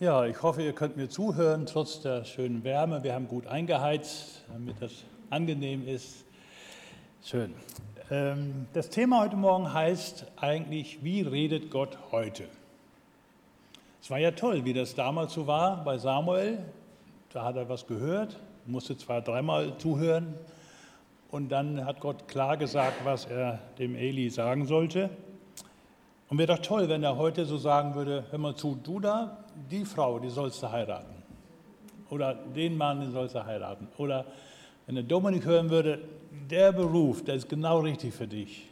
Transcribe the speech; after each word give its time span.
Ja, 0.00 0.26
ich 0.26 0.40
hoffe, 0.44 0.62
ihr 0.62 0.74
könnt 0.74 0.96
mir 0.96 1.08
zuhören, 1.08 1.66
trotz 1.66 2.00
der 2.00 2.24
schönen 2.24 2.62
Wärme. 2.62 3.02
Wir 3.02 3.14
haben 3.14 3.26
gut 3.26 3.48
eingeheizt, 3.48 4.44
damit 4.46 4.80
das 4.80 4.92
angenehm 5.28 5.88
ist. 5.88 6.24
Schön. 7.24 7.52
Ähm, 8.08 8.68
das 8.74 8.90
Thema 8.90 9.22
heute 9.22 9.34
Morgen 9.34 9.74
heißt 9.74 10.26
eigentlich, 10.36 11.02
wie 11.02 11.22
redet 11.22 11.72
Gott 11.72 11.98
heute? 12.12 12.44
Es 14.00 14.08
war 14.08 14.18
ja 14.18 14.30
toll, 14.30 14.64
wie 14.64 14.72
das 14.72 14.94
damals 14.94 15.32
so 15.32 15.48
war 15.48 15.82
bei 15.82 15.98
Samuel. 15.98 16.58
Da 17.32 17.42
hat 17.42 17.56
er 17.56 17.68
was 17.68 17.84
gehört, 17.84 18.38
musste 18.66 18.96
zwar 18.96 19.20
dreimal 19.20 19.78
zuhören 19.78 20.34
und 21.32 21.48
dann 21.48 21.84
hat 21.84 21.98
Gott 21.98 22.28
klar 22.28 22.56
gesagt, 22.56 23.04
was 23.04 23.24
er 23.24 23.58
dem 23.80 23.96
Eli 23.96 24.30
sagen 24.30 24.64
sollte. 24.64 25.10
Und 26.28 26.38
wäre 26.38 26.54
doch 26.54 26.62
toll, 26.62 26.88
wenn 26.88 27.02
er 27.02 27.16
heute 27.16 27.46
so 27.46 27.56
sagen 27.56 27.94
würde, 27.94 28.24
hör 28.30 28.38
mal 28.38 28.54
zu, 28.54 28.78
du 28.82 29.00
da, 29.00 29.38
die 29.70 29.84
Frau, 29.84 30.18
die 30.18 30.28
sollst 30.28 30.62
du 30.62 30.70
heiraten. 30.70 31.14
Oder 32.10 32.34
den 32.34 32.76
Mann, 32.76 33.00
den 33.00 33.12
sollst 33.12 33.34
du 33.34 33.44
heiraten. 33.44 33.88
Oder 33.96 34.26
wenn 34.86 34.94
der 34.94 35.04
Dominik 35.04 35.44
hören 35.44 35.70
würde, 35.70 36.00
der 36.50 36.72
Beruf, 36.72 37.24
der 37.24 37.36
ist 37.36 37.48
genau 37.48 37.80
richtig 37.80 38.14
für 38.14 38.26
dich. 38.26 38.66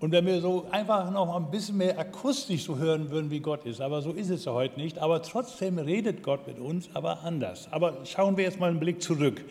Und 0.00 0.10
wenn 0.10 0.26
wir 0.26 0.40
so 0.40 0.66
einfach 0.70 1.10
noch 1.10 1.36
ein 1.36 1.50
bisschen 1.50 1.76
mehr 1.76 1.98
akustisch 1.98 2.64
so 2.64 2.76
hören 2.76 3.10
würden, 3.10 3.30
wie 3.30 3.38
Gott 3.40 3.64
ist, 3.64 3.80
aber 3.80 4.02
so 4.02 4.10
ist 4.10 4.30
es 4.30 4.44
ja 4.44 4.52
heute 4.52 4.80
nicht, 4.80 4.98
aber 4.98 5.22
trotzdem 5.22 5.78
redet 5.78 6.22
Gott 6.22 6.46
mit 6.46 6.58
uns, 6.58 6.90
aber 6.92 7.22
anders. 7.22 7.68
Aber 7.70 7.98
schauen 8.04 8.36
wir 8.36 8.44
jetzt 8.44 8.58
mal 8.58 8.68
einen 8.68 8.80
Blick 8.80 9.00
zurück. 9.00 9.44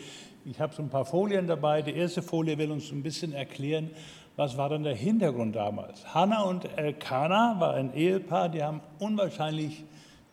Ich 0.43 0.59
habe 0.59 0.73
so 0.73 0.84
ein 0.84 0.90
paar 0.90 1.05
Folien 1.05 1.48
dabei. 1.48 1.81
Die 1.81 1.95
erste 1.95 2.21
Folie 2.21 2.57
will 2.57 2.70
uns 2.70 2.91
ein 2.91 3.02
bisschen 3.02 3.31
erklären, 3.31 3.91
was 4.35 4.58
war 4.58 4.70
dann 4.70 4.84
der 4.84 4.95
Hintergrund 4.95 5.55
damals? 5.55 6.13
Hannah 6.13 6.44
und 6.44 6.66
Elkanah 6.77 7.59
war 7.59 7.73
ein 7.73 7.94
Ehepaar, 7.94 8.49
die 8.49 8.63
haben 8.63 8.81
unwahrscheinlich 8.99 9.84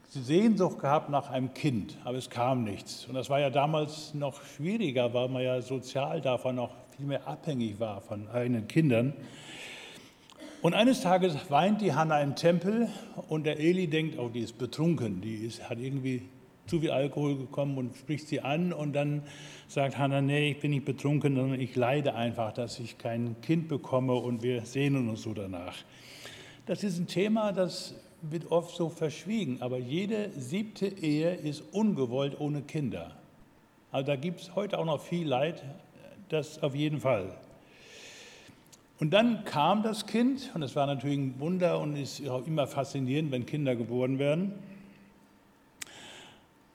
Sehnsucht 0.09 0.79
gehabt 0.79 1.11
nach 1.11 1.31
einem 1.31 1.53
Kind, 1.53 1.99
aber 2.05 2.17
es 2.17 2.31
kam 2.31 2.65
nichts. 2.65 3.07
Und 3.07 3.15
das 3.15 3.29
war 3.29 3.41
ja 3.41 3.51
damals 3.51 4.15
noch 4.15 4.43
schwieriger, 4.43 5.13
weil 5.13 5.29
man 5.29 5.43
ja 5.43 5.61
sozial 5.61 6.21
davon 6.21 6.57
noch 6.57 6.71
viel 6.97 7.07
mehr 7.07 7.27
abhängig 7.29 7.79
war 7.79 8.01
von 8.01 8.29
eigenen 8.31 8.69
Kindern. 8.69 9.13
Und 10.63 10.75
eines 10.75 11.03
Tages 11.03 11.37
weint 11.51 11.81
die 11.83 11.95
Hannah 11.95 12.21
im 12.21 12.35
Tempel 12.35 12.89
und 13.29 13.45
der 13.45 13.61
Eli 13.61 13.87
denkt, 13.87 14.19
oh, 14.19 14.29
die 14.29 14.41
ist 14.41 14.59
betrunken, 14.59 15.21
die 15.21 15.37
ist, 15.37 15.69
hat 15.69 15.79
irgendwie 15.79 16.23
zu 16.69 16.81
viel 16.81 16.91
Alkohol 16.91 17.37
gekommen 17.37 17.79
und 17.79 17.97
spricht 17.97 18.29
sie 18.29 18.41
an 18.41 18.73
und 18.73 18.93
dann 18.93 19.23
sagt 19.67 19.99
Hannah, 19.99 20.21
nee, 20.21 20.53
ich 20.53 20.61
bin 20.61 20.71
nicht 20.71 20.85
betrunken, 20.85 21.35
sondern 21.35 21.61
ich 21.61 21.75
leide 21.75 22.15
einfach, 22.15 22.53
dass 22.53 22.79
ich 22.79 22.99
kein 22.99 23.41
Kind 23.41 23.69
bekomme 23.69 24.15
und 24.15 24.43
wir 24.43 24.65
sehnen 24.65 25.09
uns 25.09 25.23
so 25.23 25.35
danach. 25.35 25.77
Das 26.67 26.85
ist 26.85 26.99
ein 26.99 27.07
Thema, 27.07 27.53
das 27.53 27.95
wird 28.23 28.51
oft 28.51 28.77
so 28.77 28.89
verschwiegen, 28.89 29.63
aber 29.63 29.79
jede 29.79 30.31
siebte 30.37 30.87
Ehe 30.87 31.35
ist 31.35 31.63
ungewollt 31.73 32.39
ohne 32.41 32.63
Kinder. 32.63 33.17
Also 33.91 34.07
da 34.07 34.17
gibt 34.17 34.41
es 34.41 34.55
heute 34.55 34.79
auch 34.79 34.85
noch 34.85 35.01
viel 35.01 35.27
Leid, 35.27 35.63
das 36.29 36.63
auf 36.63 36.75
jeden 36.75 37.01
Fall. 37.01 37.35
Und 39.01 39.11
dann 39.13 39.45
kam 39.45 39.83
das 39.83 40.07
Kind, 40.07 40.51
und 40.55 40.63
es 40.63 40.75
war 40.75 40.87
natürlich 40.87 41.19
ein 41.19 41.35
Wunder 41.39 41.79
und 41.81 41.97
ist 41.97 42.29
auch 42.29 42.45
immer 42.47 42.67
faszinierend, 42.67 43.31
wenn 43.31 43.47
Kinder 43.47 43.77
geboren 43.77 44.19
werden. 44.19 44.53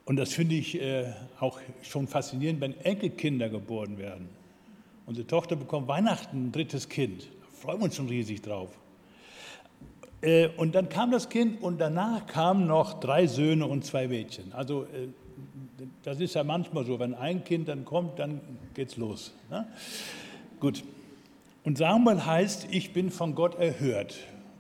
Und 0.06 0.18
das 0.18 0.34
finde 0.34 0.56
ich 0.56 0.80
äh, 0.82 1.06
auch 1.40 1.60
schon 1.82 2.08
faszinierend, 2.08 2.60
wenn 2.62 2.78
Enkelkinder 2.82 3.50
geboren 3.50 3.98
werden. 3.98 4.28
Unsere 5.06 5.28
Tochter 5.28 5.56
bekommt 5.56 5.88
Weihnachten 5.88 6.48
ein 6.48 6.52
drittes 6.52 6.90
Kind. 6.90 7.24
Da 7.24 7.48
freuen 7.54 7.80
wir 7.80 7.86
uns 7.86 7.96
schon 7.96 8.10
riesig 8.10 8.42
drauf. 8.42 8.78
Äh, 10.22 10.50
und 10.58 10.76
dann 10.76 10.90
kam 10.90 11.12
das 11.12 11.30
Kind 11.30 11.62
und 11.62 11.80
danach 11.80 12.28
kamen 12.28 12.68
noch 12.68 13.00
drei 13.00 13.28
Söhne 13.28 13.66
und 13.66 13.86
zwei 13.86 14.08
Mädchen. 14.08 14.54
Also 14.54 14.84
äh, 14.84 15.08
das 16.04 16.20
ist 16.20 16.36
ja 16.36 16.44
manchmal 16.44 16.86
so, 16.86 17.00
wenn 17.00 17.14
ein 17.14 17.44
Kind 17.44 17.68
dann 17.68 17.86
kommt, 17.86 18.20
dann 18.20 18.42
geht's 18.74 18.98
los. 18.98 19.34
Ne? 19.50 19.68
Gut. 20.60 20.84
Und 21.64 21.78
Samuel 21.78 22.26
heißt, 22.26 22.68
ich 22.72 22.94
bin 22.94 23.10
von 23.10 23.36
Gott 23.36 23.56
erhört. 23.56 24.16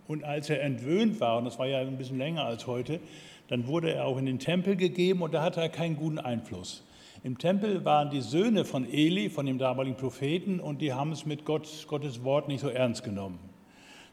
Und 0.07 0.23
als 0.23 0.49
er 0.49 0.61
entwöhnt 0.61 1.19
war, 1.19 1.37
und 1.37 1.45
das 1.45 1.59
war 1.59 1.67
ja 1.67 1.79
ein 1.79 1.97
bisschen 1.97 2.17
länger 2.17 2.43
als 2.43 2.67
heute, 2.67 2.99
dann 3.47 3.67
wurde 3.67 3.93
er 3.93 4.05
auch 4.05 4.17
in 4.17 4.25
den 4.25 4.39
Tempel 4.39 4.75
gegeben 4.75 5.21
und 5.21 5.33
da 5.33 5.41
hatte 5.41 5.61
er 5.61 5.69
keinen 5.69 5.95
guten 5.95 6.19
Einfluss. 6.19 6.83
Im 7.23 7.37
Tempel 7.37 7.85
waren 7.85 8.09
die 8.09 8.19
Söhne 8.19 8.65
von 8.65 8.85
Eli, 8.91 9.29
von 9.29 9.45
dem 9.45 9.57
damaligen 9.57 9.95
Propheten, 9.95 10.59
und 10.59 10.81
die 10.81 10.91
haben 10.91 11.13
es 11.13 11.25
mit 11.25 11.45
Gott, 11.45 11.85
Gottes 11.87 12.23
Wort 12.25 12.49
nicht 12.49 12.59
so 12.59 12.67
ernst 12.67 13.03
genommen. 13.03 13.39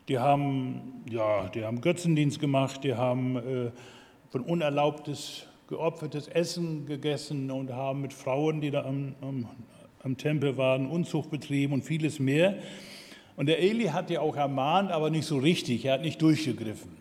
Die 0.08 0.18
haben, 0.18 1.02
ja, 1.10 1.48
die 1.48 1.64
haben 1.64 1.80
Götzendienst 1.80 2.38
gemacht, 2.38 2.84
die 2.84 2.94
haben 2.94 3.36
äh, 3.36 3.70
von 4.30 4.42
unerlaubtes, 4.42 5.46
geopfertes 5.68 6.28
Essen 6.28 6.86
gegessen 6.86 7.50
und 7.50 7.72
haben 7.72 8.00
mit 8.00 8.12
Frauen, 8.12 8.60
die 8.60 8.70
da 8.70 8.84
am, 8.84 9.16
am, 9.20 9.48
am 10.04 10.16
Tempel 10.16 10.56
waren, 10.56 10.86
Unzucht 10.86 11.30
betrieben 11.30 11.72
und 11.72 11.82
vieles 11.82 12.20
mehr. 12.20 12.58
Und 13.36 13.46
der 13.46 13.60
Eli 13.60 13.86
hat 13.86 14.08
die 14.08 14.18
auch 14.18 14.36
ermahnt, 14.36 14.92
aber 14.92 15.10
nicht 15.10 15.26
so 15.26 15.38
richtig, 15.38 15.84
er 15.84 15.94
hat 15.94 16.02
nicht 16.02 16.22
durchgegriffen. 16.22 16.99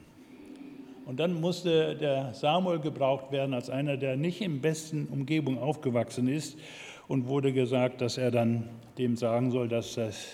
Und 1.09 1.20
dann 1.20 1.42
musste 1.42 1.96
der 1.96 2.36
Samuel 2.36 2.78
gebraucht 2.78 3.31
werden 3.31 3.56
als 3.56 3.72
einer, 3.72 3.97
der 3.97 4.16
nicht 4.16 4.42
in 4.42 4.62
besten 4.62 5.08
Umgebung 5.08 5.58
aufgewachsen 5.58 6.28
ist 6.28 6.56
und 7.08 7.28
wurde 7.28 7.52
gesagt, 7.52 8.02
dass 8.02 8.20
er 8.20 8.30
dann 8.30 8.70
dem 9.00 9.18
sagen 9.18 9.50
soll, 9.50 9.68
dass 9.68 9.96
das, 9.96 10.28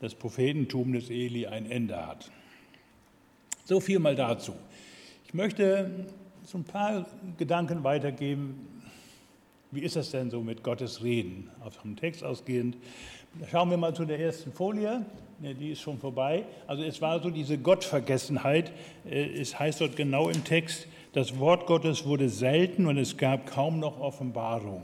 das 0.00 0.16
Prophetentum 0.16 0.92
des 0.92 1.08
Eli 1.08 1.46
ein 1.46 1.70
Ende 1.70 2.04
hat. 2.04 2.32
So 3.62 3.78
viel 3.78 4.00
mal 4.00 4.16
dazu. 4.16 4.54
Ich 5.24 5.34
möchte 5.34 6.08
so 6.42 6.58
ein 6.58 6.64
paar 6.64 7.06
Gedanken 7.36 7.84
weitergeben. 7.84 8.82
Wie 9.70 9.82
ist 9.82 9.94
das 9.94 10.10
denn 10.10 10.30
so 10.30 10.42
mit 10.42 10.64
Gottes 10.64 11.04
Reden? 11.04 11.48
Vom 11.80 11.94
Text 11.94 12.24
ausgehend. 12.24 12.76
Schauen 13.50 13.70
wir 13.70 13.76
mal 13.76 13.94
zu 13.94 14.04
der 14.04 14.18
ersten 14.18 14.52
Folie 14.52 15.04
ne, 15.40 15.54
die 15.54 15.72
ist 15.72 15.80
schon 15.80 15.98
vorbei. 15.98 16.44
Also 16.66 16.82
es 16.82 17.00
war 17.00 17.20
so 17.20 17.30
diese 17.30 17.58
Gottvergessenheit. 17.58 18.72
Äh, 19.08 19.40
es 19.40 19.58
heißt 19.58 19.80
dort 19.80 19.96
genau 19.96 20.28
im 20.28 20.44
Text, 20.44 20.86
das 21.12 21.38
Wort 21.38 21.66
Gottes 21.66 22.04
wurde 22.06 22.28
selten 22.28 22.86
und 22.86 22.98
es 22.98 23.16
gab 23.16 23.46
kaum 23.46 23.80
noch 23.80 24.00
Offenbarung. 24.00 24.82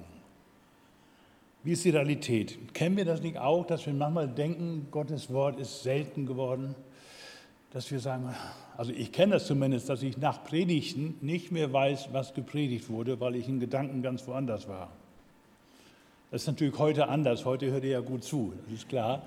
Wie 1.63 1.73
ist 1.73 1.85
die 1.85 1.91
Realität? 1.91 2.75
Kennen 2.75 2.97
wir 2.97 3.05
das 3.05 3.23
nicht 3.23 3.39
auch, 3.39 3.67
dass 3.67 3.87
wir 3.87 3.95
manchmal 3.95 4.29
denken, 4.29 4.89
Gottes 4.91 5.33
Wort 5.33 5.59
ist 5.59 5.83
selten 5.83 6.27
geworden? 6.27 6.75
Dass 7.71 7.91
wir 7.91 8.01
sagen, 8.01 8.35
also 8.77 8.93
ich 8.93 9.13
kenne 9.13 9.35
das 9.35 9.47
zumindest, 9.47 9.89
dass 9.89 10.03
ich 10.03 10.19
nach 10.19 10.45
Predigten 10.45 11.17
nicht 11.21 11.51
mehr 11.51 11.73
weiß, 11.73 12.11
was 12.13 12.35
gepredigt 12.35 12.89
wurde, 12.89 13.19
weil 13.19 13.35
ich 13.35 13.49
in 13.49 13.61
Gedanken 13.61 14.03
ganz 14.03 14.27
woanders 14.27 14.69
war. 14.69 14.91
Das 16.35 16.43
ist 16.43 16.49
natürlich 16.49 16.77
heute 16.81 17.07
anders. 17.07 17.45
Heute 17.45 17.71
hört 17.71 17.85
ihr 17.85 17.91
ja 17.91 18.01
gut 18.01 18.25
zu, 18.25 18.55
das 18.65 18.81
ist 18.81 18.89
klar. 18.89 19.23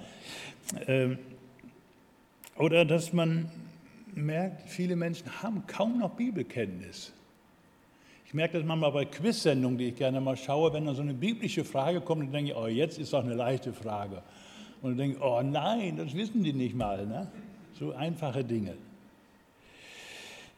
Ähm, 0.87 1.17
oder 2.57 2.83
dass 2.83 3.13
man 3.13 3.49
merkt, 4.13 4.69
viele 4.69 4.97
Menschen 4.97 5.41
haben 5.41 5.63
kaum 5.67 5.99
noch 5.99 6.09
Bibelkenntnis. 6.17 7.13
Ich 8.25 8.33
merke 8.33 8.57
das 8.57 8.67
manchmal 8.67 8.91
bei 8.91 9.05
Quiz-Sendungen, 9.05 9.77
die 9.77 9.85
ich 9.85 9.95
gerne 9.95 10.19
mal 10.19 10.35
schaue, 10.35 10.73
wenn 10.73 10.85
dann 10.85 10.95
so 10.95 11.01
eine 11.01 11.13
biblische 11.13 11.63
Frage 11.63 12.01
kommt, 12.01 12.23
dann 12.23 12.33
denke 12.33 12.51
ich, 12.51 12.57
oh, 12.57 12.67
jetzt 12.67 12.99
ist 12.99 13.13
doch 13.13 13.23
eine 13.23 13.35
leichte 13.35 13.71
Frage. 13.71 14.21
Und 14.81 14.89
dann 14.89 14.97
denke 14.97 15.15
ich, 15.15 15.23
oh 15.23 15.41
nein, 15.41 15.95
das 15.95 16.13
wissen 16.13 16.43
die 16.43 16.51
nicht 16.51 16.75
mal. 16.75 17.07
Ne? 17.07 17.31
So 17.79 17.93
einfache 17.93 18.43
Dinge. 18.43 18.73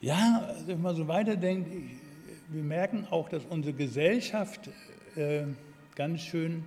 Ja, 0.00 0.52
wenn 0.66 0.82
man 0.82 0.96
so 0.96 1.06
weiterdenkt, 1.06 1.70
wir 2.48 2.64
merken 2.64 3.06
auch, 3.08 3.28
dass 3.28 3.44
unsere 3.44 3.72
Gesellschaft 3.72 4.68
äh, 5.14 5.44
ganz 5.94 6.20
schön 6.20 6.64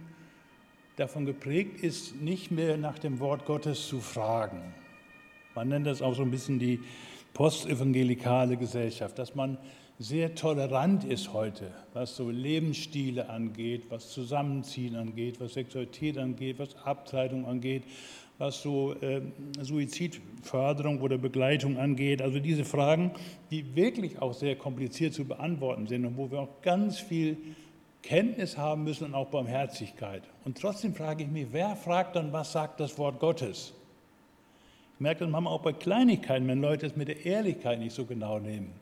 davon 0.95 1.25
geprägt 1.25 1.81
ist, 1.81 2.22
nicht 2.22 2.51
mehr 2.51 2.78
nach 2.78 3.00
dem 3.00 3.19
Wort 3.19 3.45
Gottes 3.45 3.88
zu 3.88 4.00
fragen. 4.00 4.61
Man 5.56 5.69
nennt 5.69 5.88
das 5.88 6.01
auch 6.01 6.16
so 6.16 6.22
ein 6.22 6.31
bisschen 6.31 6.59
die 6.59 6.79
postevangelikale 7.34 8.57
Gesellschaft, 8.57 9.17
dass 9.17 9.35
man 9.35 9.57
sehr 10.00 10.35
tolerant 10.35 11.03
ist 11.03 11.34
heute, 11.34 11.72
was 11.93 12.16
so 12.16 12.29
Lebensstile 12.29 13.29
angeht, 13.29 13.85
was 13.90 14.11
Zusammenziehen 14.11 14.96
angeht, 14.96 15.40
was 15.40 15.53
Sexualität 15.53 16.17
angeht, 16.17 16.59
was 16.59 16.75
Abtreibung 16.84 17.46
angeht, 17.46 17.84
was 18.37 18.61
so 18.61 18.93
äh, 19.02 19.22
Suizidförderung 19.61 20.99
oder 21.02 21.17
Begleitung 21.17 21.78
angeht. 21.78 22.22
Also 22.22 22.40
diese 22.40 22.66
Fragen, 22.66 23.11
die 23.52 23.75
wirklich 23.75 24.22
auch 24.22 24.34
sehr 24.34 24.55
kompliziert 24.55 25.14
zu 25.14 25.25
beantworten 25.25 25.87
sind 25.87 26.05
und 26.05 26.17
wo 26.17 26.29
wir 26.31 26.40
auch 26.40 26.61
ganz 26.61 26.99
viel 26.99 27.37
Kenntnis 28.03 28.58
haben 28.58 28.84
müssen 28.84 29.05
und 29.05 29.16
auch 29.16 29.29
Barmherzigkeit. 29.29 30.23
Und 30.46 30.59
trotzdem 30.59 30.94
frage 30.94 31.23
ich 31.23 31.29
mich, 31.29 31.47
wer 31.52 31.76
fragt 31.76 32.16
dann, 32.16 32.32
was 32.32 32.52
sagt 32.52 32.79
das 32.79 32.97
Wort 32.97 33.20
Gottes? 33.20 33.73
Ich 34.96 35.00
merke 35.00 35.22
das 35.22 35.29
manchmal 35.29 35.53
auch 35.53 35.61
bei 35.61 35.73
Kleinigkeiten, 35.73 36.47
wenn 36.47 36.61
Leute 36.61 36.85
es 36.85 36.96
mit 36.96 37.08
der 37.08 37.26
Ehrlichkeit 37.26 37.79
nicht 37.79 37.96
so 37.96 38.05
genau 38.05 38.40
nehmen. 38.40 38.73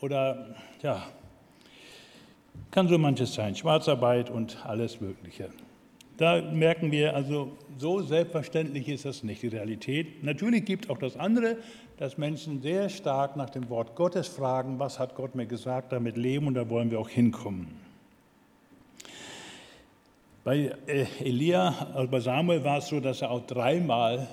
Oder, 0.00 0.54
ja, 0.82 1.02
kann 2.70 2.88
so 2.88 2.96
manches 2.96 3.34
sein, 3.34 3.54
Schwarzarbeit 3.54 4.30
und 4.30 4.64
alles 4.64 5.00
Mögliche. 5.00 5.50
da 6.16 6.40
merken 6.40 6.92
wir, 6.92 7.14
also 7.16 7.52
so 7.76 8.00
selbstverständlich 8.02 8.88
ist 8.88 9.04
das 9.04 9.24
nicht 9.24 9.42
die 9.42 9.48
Realität. 9.48 10.22
Natürlich 10.22 10.64
gibt 10.64 10.84
es 10.84 10.90
auch 10.90 10.98
das 10.98 11.16
andere, 11.16 11.56
dass 11.98 12.18
Menschen 12.18 12.62
sehr 12.62 12.88
stark 12.88 13.36
nach 13.36 13.50
dem 13.50 13.68
Wort 13.68 13.96
Gottes 13.96 14.28
fragen, 14.28 14.78
was 14.78 14.98
hat 14.98 15.14
Gott 15.16 15.34
mir 15.34 15.46
gesagt, 15.46 15.92
damit 15.92 16.16
leben 16.16 16.46
und 16.46 16.54
da 16.54 16.68
wollen 16.70 16.90
wir 16.90 17.00
auch 17.00 17.08
hinkommen. 17.08 17.81
Bei 20.44 20.74
äh, 20.86 21.06
Elia, 21.20 21.92
also 21.94 22.10
bei 22.10 22.20
Samuel 22.20 22.64
war 22.64 22.78
es 22.78 22.88
so, 22.88 22.98
dass 22.98 23.22
er 23.22 23.30
auch 23.30 23.46
dreimal 23.46 24.28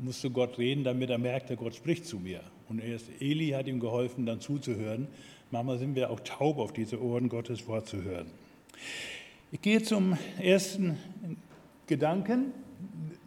musste 0.00 0.30
Gott 0.30 0.58
reden, 0.58 0.84
damit 0.84 1.10
er 1.10 1.18
merkte, 1.18 1.56
Gott 1.56 1.74
spricht 1.74 2.06
zu 2.06 2.18
mir. 2.18 2.40
Und 2.68 2.82
erst 2.82 3.06
Eli 3.20 3.50
hat 3.50 3.66
ihm 3.66 3.80
geholfen, 3.80 4.24
dann 4.24 4.40
zuzuhören. 4.40 5.06
Manchmal 5.50 5.78
sind 5.78 5.94
wir 5.94 6.10
auch 6.10 6.20
taub 6.20 6.58
auf 6.58 6.72
diese 6.72 7.02
Ohren, 7.02 7.28
Gottes 7.28 7.66
Wort 7.68 7.86
zu 7.86 8.02
hören. 8.02 8.26
Ich 9.50 9.60
gehe 9.60 9.82
zum 9.82 10.16
ersten 10.40 10.98
Gedanken, 11.86 12.52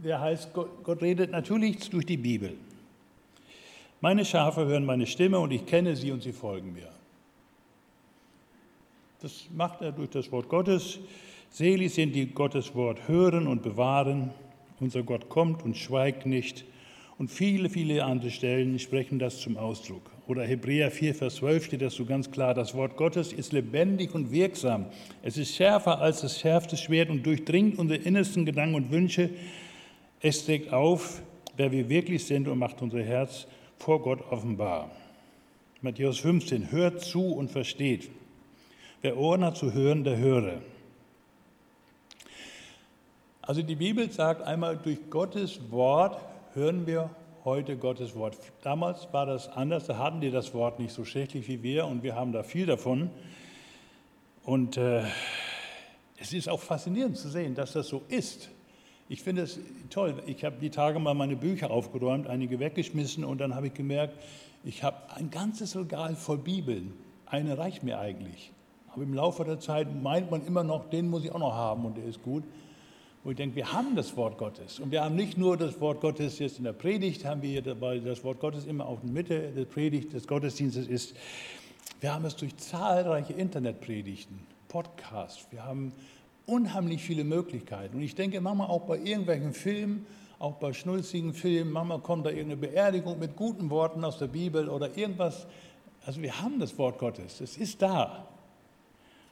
der 0.03 0.19
heißt, 0.19 0.51
Gott 0.53 1.01
redet 1.01 1.31
natürlich 1.31 1.89
durch 1.89 2.05
die 2.05 2.17
Bibel. 2.17 2.55
Meine 4.01 4.25
Schafe 4.25 4.65
hören 4.65 4.85
meine 4.85 5.05
Stimme 5.05 5.39
und 5.39 5.51
ich 5.51 5.65
kenne 5.65 5.95
sie 5.95 6.11
und 6.11 6.23
sie 6.23 6.33
folgen 6.33 6.73
mir. 6.73 6.89
Das 9.21 9.47
macht 9.55 9.81
er 9.81 9.91
durch 9.91 10.09
das 10.09 10.31
Wort 10.31 10.49
Gottes. 10.49 10.99
Selig 11.57 11.93
sind 11.93 12.13
die 12.13 12.25
Gottes 12.25 12.75
Wort 12.75 13.07
hören 13.07 13.47
und 13.47 13.63
bewahren. 13.63 14.31
Unser 14.81 15.03
Gott 15.03 15.29
kommt 15.29 15.63
und 15.63 15.77
schweigt 15.77 16.25
nicht. 16.25 16.65
Und 17.17 17.31
viele, 17.31 17.69
viele 17.69 18.03
andere 18.03 18.29
Stellen 18.29 18.77
sprechen 18.77 19.19
das 19.19 19.39
zum 19.39 19.55
Ausdruck. 19.55 20.01
Oder 20.27 20.43
Hebräer 20.43 20.91
4, 20.91 21.15
Vers 21.15 21.35
12 21.35 21.63
steht 21.63 21.81
das 21.81 21.93
so 21.93 22.03
ganz 22.03 22.29
klar. 22.29 22.53
Das 22.53 22.75
Wort 22.75 22.97
Gottes 22.97 23.31
ist 23.31 23.53
lebendig 23.53 24.13
und 24.13 24.33
wirksam. 24.33 24.87
Es 25.23 25.37
ist 25.37 25.55
schärfer 25.55 26.01
als 26.01 26.19
das 26.19 26.37
schärfste 26.41 26.75
Schwert 26.75 27.09
und 27.09 27.25
durchdringt 27.25 27.79
unsere 27.79 28.01
innersten 28.01 28.45
Gedanken 28.45 28.75
und 28.75 28.91
Wünsche. 28.91 29.29
Es 30.19 30.45
trägt 30.45 30.73
auf, 30.73 31.21
wer 31.55 31.71
wir 31.71 31.87
wirklich 31.87 32.25
sind 32.25 32.49
und 32.49 32.59
macht 32.59 32.81
unser 32.81 33.01
Herz 33.01 33.47
vor 33.77 34.01
Gott 34.01 34.19
offenbar. 34.29 34.91
Matthäus 35.79 36.19
15, 36.19 36.73
hört 36.73 36.99
zu 36.99 37.31
und 37.31 37.49
versteht. 37.49 38.09
Wer 39.01 39.15
Ohren 39.15 39.45
hat 39.45 39.55
zu 39.55 39.71
hören, 39.71 40.03
der 40.03 40.17
höre. 40.17 40.61
Also 43.47 43.61
die 43.61 43.75
Bibel 43.75 44.09
sagt 44.09 44.41
einmal, 44.41 44.75
durch 44.75 45.07
Gottes 45.11 45.59
Wort 45.69 46.19
hören 46.55 46.87
wir 46.87 47.11
heute 47.43 47.77
Gottes 47.77 48.15
Wort. 48.15 48.35
Damals 48.63 49.07
war 49.11 49.27
das 49.27 49.49
anders, 49.49 49.85
da 49.85 49.99
hatten 49.99 50.19
die 50.19 50.31
das 50.31 50.55
Wort 50.55 50.79
nicht 50.79 50.91
so 50.91 51.05
schrecklich 51.05 51.47
wie 51.47 51.61
wir 51.61 51.85
und 51.85 52.01
wir 52.01 52.15
haben 52.15 52.31
da 52.31 52.41
viel 52.41 52.65
davon. 52.65 53.11
Und 54.45 54.77
äh, 54.77 55.03
es 56.17 56.33
ist 56.33 56.49
auch 56.49 56.59
faszinierend 56.59 57.17
zu 57.17 57.29
sehen, 57.29 57.53
dass 57.53 57.73
das 57.73 57.87
so 57.87 58.01
ist. 58.07 58.49
Ich 59.09 59.21
finde 59.21 59.43
es 59.43 59.59
toll. 59.91 60.15
Ich 60.25 60.43
habe 60.43 60.55
die 60.59 60.71
Tage 60.71 60.97
mal 60.97 61.13
meine 61.13 61.35
Bücher 61.35 61.69
aufgeräumt, 61.69 62.25
einige 62.25 62.59
weggeschmissen 62.59 63.23
und 63.23 63.39
dann 63.41 63.53
habe 63.53 63.67
ich 63.67 63.75
gemerkt, 63.75 64.17
ich 64.63 64.81
habe 64.81 64.97
ein 65.15 65.29
ganzes 65.29 65.75
Regal 65.75 66.15
voll 66.15 66.39
Bibeln. 66.39 66.93
Eine 67.27 67.59
reicht 67.59 67.83
mir 67.83 67.99
eigentlich. 67.99 68.51
Aber 68.91 69.03
im 69.03 69.13
Laufe 69.13 69.43
der 69.43 69.59
Zeit 69.59 69.87
meint 70.01 70.31
man 70.31 70.43
immer 70.47 70.63
noch, 70.63 70.89
den 70.89 71.11
muss 71.11 71.23
ich 71.23 71.31
auch 71.31 71.37
noch 71.37 71.53
haben 71.53 71.85
und 71.85 71.97
der 71.97 72.05
ist 72.05 72.23
gut 72.23 72.43
wo 73.25 73.31
ich 73.31 73.37
denke, 73.37 73.55
wir 73.55 73.73
haben 73.73 73.95
das 73.95 74.15
Wort 74.15 74.37
Gottes. 74.37 74.79
Und 74.79 74.91
wir 74.91 75.03
haben 75.03 75.15
nicht 75.15 75.35
nur 75.35 75.57
das 75.57 75.81
Wort 75.81 75.99
Gottes 75.99 76.37
jetzt 76.37 76.59
in 76.59 76.63
der 76.63 76.73
Predigt, 76.73 77.25
haben 77.25 77.41
wir 77.41 77.63
dabei, 77.63 77.97
das 77.97 78.23
Wort 78.23 78.39
Gottes 78.39 78.67
immer 78.67 78.85
auch 78.85 79.01
in 79.01 79.07
der 79.07 79.13
Mitte 79.13 79.51
der 79.51 79.65
Predigt 79.65 80.13
des 80.13 80.27
Gottesdienstes 80.27 80.87
ist. 80.87 81.15
Wir 82.01 82.13
haben 82.13 82.23
es 82.25 82.35
durch 82.35 82.55
zahlreiche 82.57 83.33
Internetpredigten, 83.33 84.37
Podcasts, 84.67 85.47
wir 85.49 85.63
haben 85.63 85.91
unheimlich 86.45 87.01
viele 87.01 87.23
Möglichkeiten. 87.23 87.95
Und 87.95 88.03
ich 88.03 88.13
denke 88.13 88.39
manchmal 88.41 88.67
auch 88.67 88.83
bei 88.83 88.99
irgendwelchen 88.99 89.53
Filmen, 89.53 90.05
auch 90.37 90.57
bei 90.57 90.73
schnulzigen 90.73 91.33
Filmen, 91.33 91.71
manchmal 91.71 92.01
kommt 92.01 92.27
da 92.27 92.29
irgendeine 92.29 92.57
Beerdigung 92.57 93.17
mit 93.17 93.35
guten 93.35 93.71
Worten 93.71 94.03
aus 94.03 94.19
der 94.19 94.27
Bibel 94.27 94.69
oder 94.69 94.95
irgendwas. 94.95 95.47
Also 96.05 96.21
wir 96.21 96.39
haben 96.43 96.59
das 96.59 96.77
Wort 96.77 96.99
Gottes, 96.99 97.41
es 97.41 97.57
ist 97.57 97.81
da. 97.81 98.27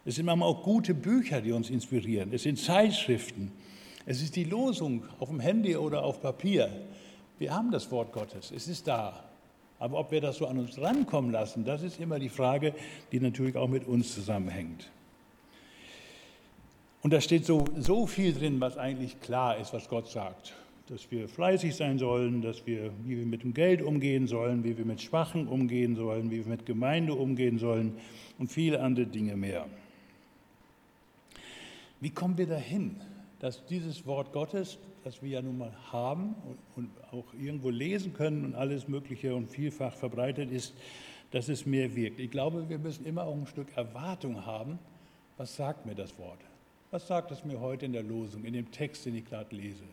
Es 0.04 0.16
sind 0.16 0.26
manchmal 0.26 0.50
auch 0.50 0.64
gute 0.64 0.96
Bücher, 0.96 1.42
die 1.42 1.52
uns 1.52 1.70
inspirieren. 1.70 2.34
Es 2.34 2.42
sind 2.42 2.58
Zeitschriften. 2.58 3.52
Es 4.06 4.22
ist 4.22 4.36
die 4.36 4.44
Losung 4.44 5.04
auf 5.20 5.30
dem 5.30 5.40
Handy 5.40 5.78
oder 5.78 6.04
auf 6.04 6.22
Papier. 6.22 6.70
Wir 7.40 7.56
haben 7.56 7.72
das 7.72 7.90
Wort 7.92 8.12
Gottes, 8.12 8.52
es 8.52 8.68
ist 8.68 8.88
da. 8.88 9.24
Aber 9.80 10.00
ob 10.00 10.12
wir 10.12 10.22
das 10.22 10.38
so 10.38 10.48
an 10.48 10.58
uns 10.58 10.80
rankommen 10.80 11.32
lassen, 11.32 11.66
das 11.66 11.84
ist 11.84 12.00
immer 12.00 12.20
die 12.20 12.30
Frage, 12.30 12.74
die 13.12 13.20
natürlich 13.20 13.58
auch 13.58 13.68
mit 13.68 13.86
uns 13.86 14.14
zusammenhängt. 14.14 14.90
Und 17.02 17.12
da 17.12 17.20
steht 17.20 17.46
so, 17.46 17.66
so 17.78 18.08
viel 18.08 18.34
drin, 18.34 18.62
was 18.62 18.78
eigentlich 18.78 19.20
klar 19.20 19.58
ist, 19.58 19.74
was 19.74 19.90
Gott 19.90 20.08
sagt. 20.10 20.54
Dass 20.88 21.12
wir 21.12 21.28
fleißig 21.28 21.76
sein 21.76 21.98
sollen, 21.98 22.42
dass 22.42 22.66
wir, 22.66 22.92
wie 23.04 23.18
wir 23.18 23.26
mit 23.26 23.44
dem 23.44 23.54
Geld 23.54 23.82
umgehen 23.82 24.28
sollen, 24.28 24.64
wie 24.64 24.78
wir 24.78 24.86
mit 24.86 25.02
Schwachen 25.02 25.48
umgehen 25.48 25.96
sollen, 25.96 26.32
wie 26.32 26.46
wir 26.46 26.52
mit 26.52 26.66
Gemeinde 26.66 27.14
umgehen 27.14 27.58
sollen 27.58 27.98
und 28.40 28.52
viele 28.52 28.82
andere 28.82 29.06
Dinge 29.06 29.36
mehr. 29.36 29.66
Wie 32.00 32.10
kommen 32.10 32.38
wir 32.38 32.48
dahin? 32.48 33.02
Dass 33.44 33.66
dieses 33.66 34.06
Wort 34.06 34.32
Gottes, 34.32 34.78
das 35.04 35.22
wir 35.22 35.32
ja 35.32 35.42
nun 35.42 35.58
mal 35.58 35.74
haben 35.92 36.34
und, 36.78 36.90
auch 37.12 37.26
irgendwo 37.34 37.72
lesen 37.72 38.14
können 38.14 38.46
und 38.46 38.56
alles 38.56 38.88
Mögliche 38.88 39.36
und 39.36 39.50
vielfach 39.50 39.94
verbreitet 39.94 40.50
ist, 40.50 40.74
dass 41.32 41.50
es 41.50 41.66
mehr 41.66 41.94
wirkt. 41.94 42.22
Ich 42.22 42.32
glaube, 42.32 42.70
wir 42.70 42.80
müssen 42.80 43.06
immer 43.06 43.26
auch 43.26 43.36
ein 43.36 43.46
Stück 43.46 43.68
Erwartung 43.76 44.46
haben. 44.46 44.80
Was 45.36 45.58
sagt 45.58 45.86
mir 45.86 45.94
das 45.94 46.18
Wort? 46.18 46.40
Was 46.90 47.06
sagt 47.06 47.32
es 47.32 47.44
mir 47.44 47.60
heute 47.60 47.86
in 47.86 47.92
der 47.92 48.04
Losung, 48.04 48.46
in 48.46 48.54
dem 48.54 48.72
Text, 48.72 49.06
den 49.06 49.16
ich 49.18 49.26
gerade 49.26 49.54
lese? 49.54 49.84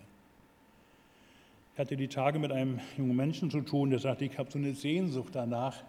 Ich 1.75 1.81
hatte 1.81 1.97
die 1.97 2.07
Tage 2.07 2.39
mit 2.39 2.53
einem 2.53 2.79
jungen 2.97 3.17
Menschen 3.17 3.51
zu 3.51 3.63
tun, 3.63 3.91
der 3.91 3.99
sagte, 3.99 4.27
ich 4.27 4.39
habe 4.39 4.49
so 4.49 4.61
eine 4.61 4.75
Sehnsucht 4.75 5.35
danach, 5.35 5.83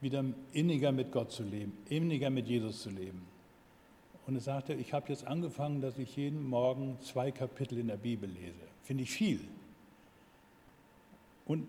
wieder 0.00 0.24
inniger 0.52 0.90
mit 0.92 1.12
Gott 1.12 1.32
zu 1.32 1.42
leben, 1.42 1.74
inniger 1.90 2.30
mit 2.30 2.48
Jesus 2.48 2.80
zu 2.80 2.88
leben. 2.88 3.26
Und 4.28 4.34
er 4.34 4.42
sagte, 4.42 4.74
ich 4.74 4.92
habe 4.92 5.08
jetzt 5.08 5.26
angefangen, 5.26 5.80
dass 5.80 5.96
ich 5.96 6.14
jeden 6.14 6.46
Morgen 6.46 6.98
zwei 7.00 7.30
Kapitel 7.30 7.78
in 7.78 7.86
der 7.86 7.96
Bibel 7.96 8.28
lese. 8.28 8.60
Finde 8.82 9.04
ich 9.04 9.10
viel. 9.10 9.40
Und 11.46 11.66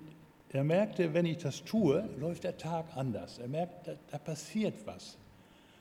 er 0.51 0.65
merkte, 0.65 1.13
wenn 1.13 1.25
ich 1.25 1.37
das 1.37 1.63
tue, 1.63 2.09
läuft 2.19 2.43
der 2.43 2.57
Tag 2.57 2.97
anders. 2.97 3.39
Er 3.39 3.47
merkt, 3.47 3.87
da, 3.87 3.93
da 4.11 4.17
passiert 4.17 4.73
was. 4.83 5.17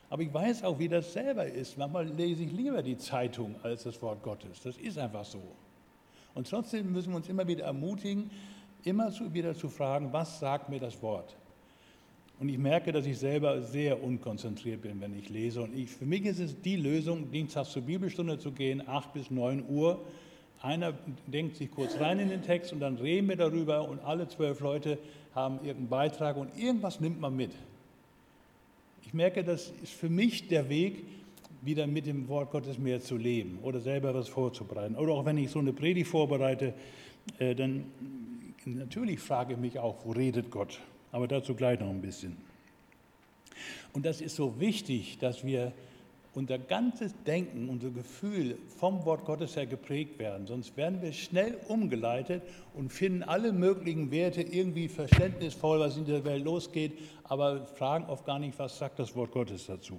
Aber 0.08 0.22
ich 0.22 0.32
weiß 0.32 0.62
auch, 0.62 0.78
wie 0.78 0.88
das 0.88 1.12
selber 1.12 1.46
ist. 1.46 1.76
Manchmal 1.76 2.06
lese 2.06 2.44
ich 2.44 2.52
lieber 2.52 2.80
die 2.80 2.96
Zeitung 2.96 3.56
als 3.64 3.82
das 3.82 4.00
Wort 4.00 4.22
Gottes. 4.22 4.60
Das 4.62 4.76
ist 4.76 4.98
einfach 4.98 5.24
so. 5.24 5.42
Und 6.36 6.48
trotzdem 6.48 6.92
müssen 6.92 7.10
wir 7.10 7.16
uns 7.16 7.28
immer 7.28 7.48
wieder 7.48 7.64
ermutigen, 7.64 8.30
immer 8.84 9.10
wieder 9.32 9.52
zu 9.56 9.68
fragen, 9.68 10.12
was 10.12 10.38
sagt 10.38 10.68
mir 10.68 10.78
das 10.78 11.02
Wort? 11.02 11.36
Und 12.40 12.48
ich 12.48 12.58
merke, 12.58 12.92
dass 12.92 13.04
ich 13.06 13.18
selber 13.18 13.62
sehr 13.62 14.02
unkonzentriert 14.02 14.82
bin, 14.82 15.00
wenn 15.00 15.18
ich 15.18 15.28
lese. 15.28 15.62
Und 15.62 15.76
ich, 15.76 15.90
für 15.90 16.06
mich 16.06 16.24
ist 16.24 16.38
es 16.38 16.60
die 16.60 16.76
Lösung, 16.76 17.30
dienstags 17.32 17.72
zur 17.72 17.82
Bibelstunde 17.82 18.38
zu 18.38 18.52
gehen, 18.52 18.86
8 18.86 19.12
bis 19.12 19.30
9 19.30 19.64
Uhr. 19.68 20.00
Einer 20.60 20.94
denkt 21.26 21.56
sich 21.56 21.70
kurz 21.70 21.98
rein 21.98 22.18
in 22.20 22.28
den 22.28 22.42
Text 22.42 22.72
und 22.72 22.80
dann 22.80 22.96
reden 22.96 23.28
wir 23.28 23.36
darüber 23.36 23.88
und 23.88 24.00
alle 24.00 24.28
zwölf 24.28 24.60
Leute 24.60 24.98
haben 25.34 25.56
irgendeinen 25.56 25.88
Beitrag 25.88 26.36
und 26.36 26.56
irgendwas 26.56 27.00
nimmt 27.00 27.20
man 27.20 27.34
mit. 27.34 27.52
Ich 29.04 29.14
merke, 29.14 29.42
das 29.42 29.72
ist 29.82 29.92
für 29.92 30.08
mich 30.08 30.48
der 30.48 30.68
Weg, 30.68 31.04
wieder 31.62 31.86
mit 31.86 32.06
dem 32.06 32.28
Wort 32.28 32.50
Gottes 32.50 32.78
mehr 32.78 33.00
zu 33.00 33.16
leben 33.16 33.58
oder 33.62 33.80
selber 33.80 34.14
was 34.14 34.28
vorzubereiten. 34.28 34.94
Oder 34.94 35.12
auch 35.12 35.24
wenn 35.24 35.38
ich 35.38 35.50
so 35.50 35.58
eine 35.58 35.72
Predigt 35.72 36.08
vorbereite, 36.08 36.74
äh, 37.38 37.54
dann 37.54 37.84
natürlich 38.64 39.18
frage 39.18 39.54
ich 39.54 39.58
mich 39.58 39.78
auch, 39.78 40.04
wo 40.04 40.12
redet 40.12 40.50
Gott? 40.50 40.78
Aber 41.12 41.28
dazu 41.28 41.54
gleich 41.54 41.80
noch 41.80 41.88
ein 41.88 42.00
bisschen. 42.00 42.36
Und 43.92 44.04
das 44.06 44.20
ist 44.20 44.36
so 44.36 44.60
wichtig, 44.60 45.18
dass 45.18 45.44
wir 45.44 45.72
unser 46.34 46.58
ganzes 46.58 47.14
Denken, 47.24 47.68
unser 47.68 47.90
Gefühl 47.90 48.58
vom 48.78 49.04
Wort 49.04 49.24
Gottes 49.24 49.56
her 49.56 49.66
geprägt 49.66 50.18
werden. 50.18 50.46
Sonst 50.46 50.76
werden 50.76 51.02
wir 51.02 51.12
schnell 51.12 51.58
umgeleitet 51.66 52.42
und 52.74 52.92
finden 52.92 53.22
alle 53.22 53.52
möglichen 53.52 54.10
Werte 54.10 54.42
irgendwie 54.42 54.88
verständnisvoll, 54.88 55.80
was 55.80 55.96
in 55.96 56.04
der 56.04 56.24
Welt 56.24 56.44
losgeht, 56.44 56.98
aber 57.24 57.66
fragen 57.66 58.04
oft 58.06 58.24
gar 58.24 58.38
nicht, 58.38 58.58
was 58.58 58.78
sagt 58.78 58.98
das 58.98 59.16
Wort 59.16 59.32
Gottes 59.32 59.66
dazu. 59.66 59.98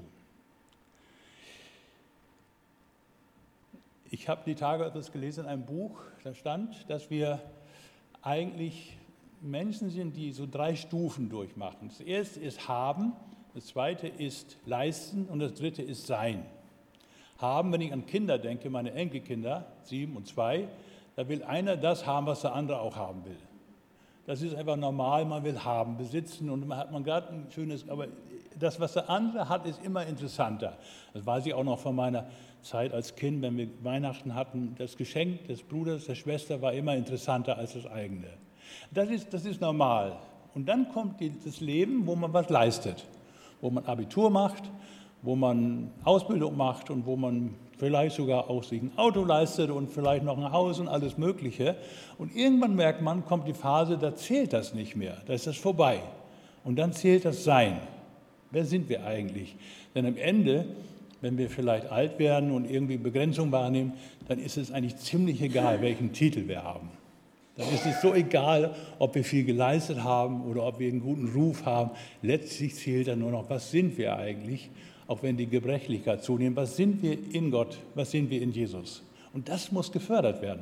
Ich 4.12 4.30
habe 4.30 4.42
die 4.46 4.56
Tage 4.56 4.86
etwas 4.86 5.12
gelesen 5.12 5.44
in 5.44 5.50
einem 5.50 5.66
Buch, 5.66 6.00
da 6.24 6.34
stand, 6.34 6.90
dass 6.90 7.10
wir 7.10 7.42
eigentlich 8.22 8.98
Menschen 9.42 9.90
sind, 9.90 10.16
die 10.16 10.32
so 10.32 10.46
drei 10.50 10.76
Stufen 10.76 11.30
durchmachen. 11.30 11.90
Das 11.90 12.02
erste 12.02 12.40
ist 12.40 12.68
haben, 12.68 13.14
das 13.54 13.68
zweite 13.68 14.08
ist 14.08 14.58
leisten 14.66 15.26
und 15.26 15.40
das 15.40 15.54
dritte 15.54 15.82
ist 15.82 16.08
sein. 16.08 16.46
Haben, 17.38 17.72
wenn 17.72 17.82
ich 17.82 17.94
an 17.94 18.06
Kinder 18.06 18.38
denke, 18.38 18.70
meine 18.70 18.94
Enkelkinder, 18.94 19.66
sieben 19.84 20.16
und 20.18 20.28
zwei, 20.28 20.68
da 21.16 21.28
will 21.28 21.44
einer 21.44 21.78
das 21.78 22.06
haben, 22.06 22.28
was 22.28 22.42
der 22.42 22.54
andere 22.54 22.82
auch 22.82 22.96
haben 22.96 23.26
will. 23.26 23.38
Das 24.26 24.42
ist 24.42 24.54
einfach 24.54 24.76
normal, 24.76 25.26
man 25.26 25.44
will 25.44 25.64
haben, 25.64 25.98
besitzen 25.98 26.50
und 26.50 26.68
man 26.68 26.78
hat 26.78 26.92
man 26.92 27.04
gerade 27.04 27.30
ein 27.30 27.48
schönes, 27.50 27.90
aber 27.90 28.08
das, 28.60 28.80
was 28.80 28.94
der 28.94 29.10
andere 29.10 29.50
hat, 29.50 29.66
ist 29.66 29.84
immer 29.84 30.06
interessanter. 30.06 30.78
Das 31.14 31.26
weiß 31.26 31.46
ich 31.48 31.54
auch 31.54 31.64
noch 31.64 31.80
von 31.80 31.96
meiner 31.96 32.28
Zeit 32.62 32.94
als 32.94 33.16
Kind, 33.16 33.42
wenn 33.42 33.58
wir 33.58 33.70
Weihnachten 33.82 34.36
hatten. 34.36 34.76
Das 34.78 34.98
Geschenk 34.98 35.48
des 35.48 35.64
Bruders, 35.64 36.06
der 36.06 36.16
Schwester 36.16 36.62
war 36.62 36.74
immer 36.74 36.96
interessanter 36.96 37.58
als 37.58 37.74
das 37.74 37.88
eigene. 37.88 38.28
Das 38.92 39.10
ist, 39.10 39.34
das 39.34 39.46
ist 39.46 39.62
normal. 39.62 40.18
Und 40.56 40.68
dann 40.68 40.90
kommt 40.90 41.16
das 41.46 41.60
Leben, 41.60 42.06
wo 42.06 42.16
man 42.16 42.34
was 42.34 42.50
leistet, 42.50 43.06
wo 43.62 43.70
man 43.70 43.86
Abitur 43.86 44.30
macht, 44.30 44.64
wo 45.22 45.36
man 45.36 45.92
Ausbildung 46.04 46.58
macht 46.58 46.90
und 46.90 47.06
wo 47.06 47.16
man 47.16 47.54
vielleicht 47.78 48.16
sogar 48.16 48.50
auch 48.50 48.64
sich 48.64 48.82
ein 48.82 48.92
Auto 48.98 49.24
leistet 49.24 49.70
und 49.70 49.90
vielleicht 49.90 50.24
noch 50.24 50.38
ein 50.38 50.52
Haus 50.52 50.80
und 50.80 50.88
alles 50.88 51.18
Mögliche. 51.18 51.76
Und 52.18 52.36
irgendwann 52.36 52.76
merkt 52.76 53.02
man, 53.02 53.26
kommt 53.26 53.48
die 53.48 53.54
Phase, 53.54 53.98
da 53.98 54.16
zählt 54.16 54.54
das 54.54 54.74
nicht 54.74 54.96
mehr, 54.96 55.18
da 55.26 55.34
ist 55.34 55.48
das 55.48 55.58
vorbei. 55.58 56.02
Und 56.64 56.78
dann 56.78 56.94
zählt 56.94 57.26
das 57.26 57.44
Sein. 57.44 57.80
Wer 58.52 58.66
sind 58.66 58.90
wir 58.90 59.06
eigentlich? 59.06 59.56
Denn 59.96 60.06
am 60.06 60.18
Ende, 60.18 60.66
wenn 61.22 61.38
wir 61.38 61.50
vielleicht 61.50 61.92
alt 61.92 62.20
werden 62.20 62.52
und 62.52 62.70
irgendwie 62.70 62.98
Begrenzung 62.98 63.52
wahrnehmen, 63.52 63.94
dann 64.28 64.40
ist 64.40 64.58
es 64.58 64.72
eigentlich 64.72 64.98
ziemlich 64.98 65.42
egal, 65.42 65.82
welchen 65.82 66.12
Titel 66.14 66.48
wir 66.48 66.64
haben. 66.64 66.90
Dann 67.60 67.68
ist 67.74 67.86
es 67.86 68.02
so 68.02 68.16
egal, 68.16 68.74
ob 68.98 69.14
wir 69.16 69.24
viel 69.24 69.44
geleistet 69.44 70.02
haben 70.02 70.50
oder 70.50 70.66
ob 70.66 70.80
wir 70.80 70.90
einen 70.90 71.02
guten 71.02 71.30
Ruf 71.36 71.66
haben. 71.66 71.92
Letztlich 72.22 72.74
zählt 72.76 73.10
dann 73.10 73.20
nur 73.20 73.32
noch, 73.32 73.50
was 73.50 73.70
sind 73.70 73.98
wir 73.98 74.16
eigentlich, 74.16 74.70
auch 75.08 75.22
wenn 75.24 75.36
die 75.36 75.48
Gebrechlichkeit 75.48 76.24
zunimmt. 76.24 76.56
Was 76.56 76.78
sind 76.78 77.04
wir 77.04 77.18
in 77.34 77.52
Gott? 77.52 77.78
Was 77.96 78.12
sind 78.12 78.30
wir 78.30 78.42
in 78.42 78.54
Jesus? 78.54 79.04
Und 79.34 79.50
das 79.50 79.74
muss 79.74 79.92
gefördert 79.92 80.42
werden. 80.42 80.62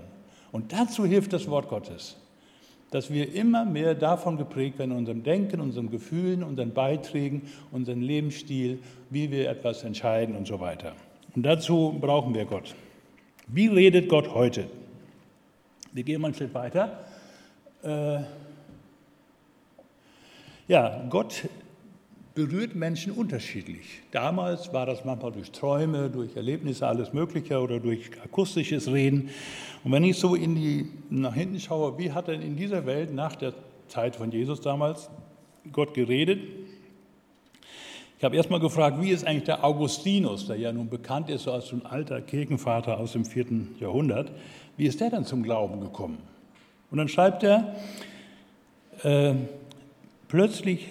Und 0.51 0.74
dazu 0.74 1.06
hilft 1.06 1.34
das 1.34 1.48
Wort 1.48 1.70
Gottes 1.70 2.18
dass 2.92 3.12
wir 3.12 3.34
immer 3.34 3.66
mehr 3.66 3.96
davon 3.96 4.38
geprägt 4.38 4.80
werden, 4.80 4.92
in 4.92 4.98
unserem 4.98 5.24
Denken, 5.24 5.60
unseren 5.60 5.92
Gefühlen, 5.92 6.44
unseren 6.44 6.74
Beiträgen, 6.74 7.42
unseren 7.72 8.01
Lebensstil, 8.01 8.80
wie 9.10 9.30
wir 9.32 9.50
etwas 9.50 9.84
entscheiden 9.84 10.36
und 10.36 10.48
so 10.48 10.60
weiter. 10.60 10.94
Und 11.36 11.44
dazu 11.44 11.98
brauchen 12.00 12.34
wir 12.34 12.46
Gott. 12.46 12.75
Wie 13.48 13.68
redet 13.68 14.10
Gott 14.10 14.34
heute? 14.34 14.68
Wir 15.98 16.04
gehen 16.04 16.22
mal 16.22 16.27
einen 16.27 16.36
Schritt 16.36 16.54
weiter. 16.54 17.00
Äh, 17.82 18.20
ja, 20.68 21.04
Gott 21.10 21.50
berührt 22.36 22.75
Menschen 22.75 23.13
unterschiedlich. 23.13 24.04
Damals 24.12 24.72
war 24.72 24.86
das 24.86 25.04
manchmal 25.06 25.32
durch 25.32 25.51
Träume, 25.51 26.12
durch 26.12 26.36
Erlebnisse, 26.36 26.86
alles 26.86 27.13
Mögliche 27.13 27.60
oder 27.60 27.80
durch 27.80 28.12
akustisches 28.24 28.92
Reden. 28.92 29.32
Und 29.84 29.92
wenn 29.92 30.04
ich 30.04 30.20
so 30.20 30.36
in 30.36 30.54
die, 30.54 30.88
nach 31.10 31.34
hinten 31.34 31.60
schaue, 31.60 31.98
wie 31.98 32.12
hat 32.12 32.27
denn 32.27 32.44
in 32.44 32.56
dieser 32.56 32.86
Welt 32.86 33.12
nach 33.12 33.36
der 33.36 33.56
Zeit 33.88 34.16
von 34.16 34.30
Jesus 34.32 34.62
damals 34.62 35.10
Gott 35.72 35.96
geredet? 35.96 36.42
Ich 38.17 38.24
habe 38.24 38.36
erst 38.36 38.50
mal 38.50 38.59
gefragt, 38.59 39.00
wie 39.00 39.12
ist 39.12 39.27
eigentlich 39.27 39.43
der 39.43 39.63
Augustinus, 39.63 40.47
der 40.47 40.55
ja 40.55 40.71
nun 40.71 40.89
bekannt 40.89 41.29
ist 41.29 41.47
als 41.47 41.71
ein 41.71 41.86
alter 41.86 42.19
Kirchenvater 42.19 43.00
aus 43.00 43.12
dem 43.13 43.25
vierten 43.25 43.75
Jahrhundert, 43.79 44.31
wie 44.75 44.88
ist 44.88 45.01
der 45.01 45.12
dann 45.12 45.24
zum 45.24 45.43
Glauben 45.43 45.81
gekommen? 45.81 46.17
Und 46.89 46.97
dann 46.97 47.09
schreibt 47.09 47.43
er, 47.43 47.75
äh, 49.03 49.33
plötzlich 50.27 50.88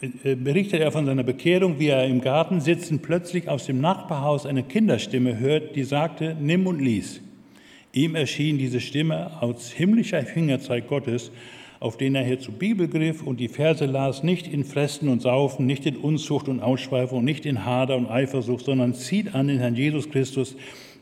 äh, 0.00 0.36
berichtet 0.36 0.80
er 0.80 0.92
von 0.92 1.06
seiner 1.06 1.24
Bekehrung, 1.24 1.80
wie 1.80 1.88
er 1.88 2.04
im 2.06 2.20
Garten 2.20 2.60
sitzend 2.60 3.02
plötzlich 3.02 3.48
aus 3.48 3.66
dem 3.66 3.80
Nachbarhaus 3.80 4.46
eine 4.46 4.62
Kinderstimme 4.62 5.38
hört, 5.38 5.74
die 5.74 5.84
sagte, 5.84 6.36
nimm 6.38 6.68
und 6.68 6.78
lies. 6.78 7.20
Ihm 7.92 8.14
erschien 8.14 8.58
diese 8.58 8.80
Stimme 8.80 9.42
aus 9.42 9.70
himmlischer 9.70 10.22
Fingerzeig 10.22 10.86
Gottes, 10.86 11.32
auf 11.80 11.96
den 11.96 12.14
er 12.14 12.24
hier 12.24 12.38
zur 12.38 12.54
Bibel 12.54 12.88
griff 12.88 13.22
und 13.22 13.40
die 13.40 13.48
Verse 13.48 13.84
las, 13.84 14.22
nicht 14.22 14.46
in 14.46 14.64
Fressen 14.64 15.08
und 15.08 15.22
Saufen, 15.22 15.66
nicht 15.66 15.86
in 15.86 15.96
Unzucht 15.96 16.48
und 16.48 16.60
Ausschweifung, 16.60 17.24
nicht 17.24 17.46
in 17.46 17.64
Hader 17.64 17.96
und 17.96 18.06
Eifersucht, 18.06 18.64
sondern 18.64 18.94
zieht 18.94 19.34
an 19.34 19.48
den 19.48 19.58
Herrn 19.58 19.74
Jesus 19.74 20.10
Christus 20.10 20.56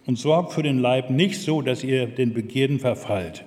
und 0.06 0.18
sorgt 0.18 0.52
für 0.52 0.62
den 0.62 0.78
Leib 0.78 1.10
nicht 1.10 1.40
so, 1.40 1.62
dass 1.62 1.84
ihr 1.84 2.06
den 2.06 2.32
Begierden 2.32 2.78
verfallt. 2.78 3.44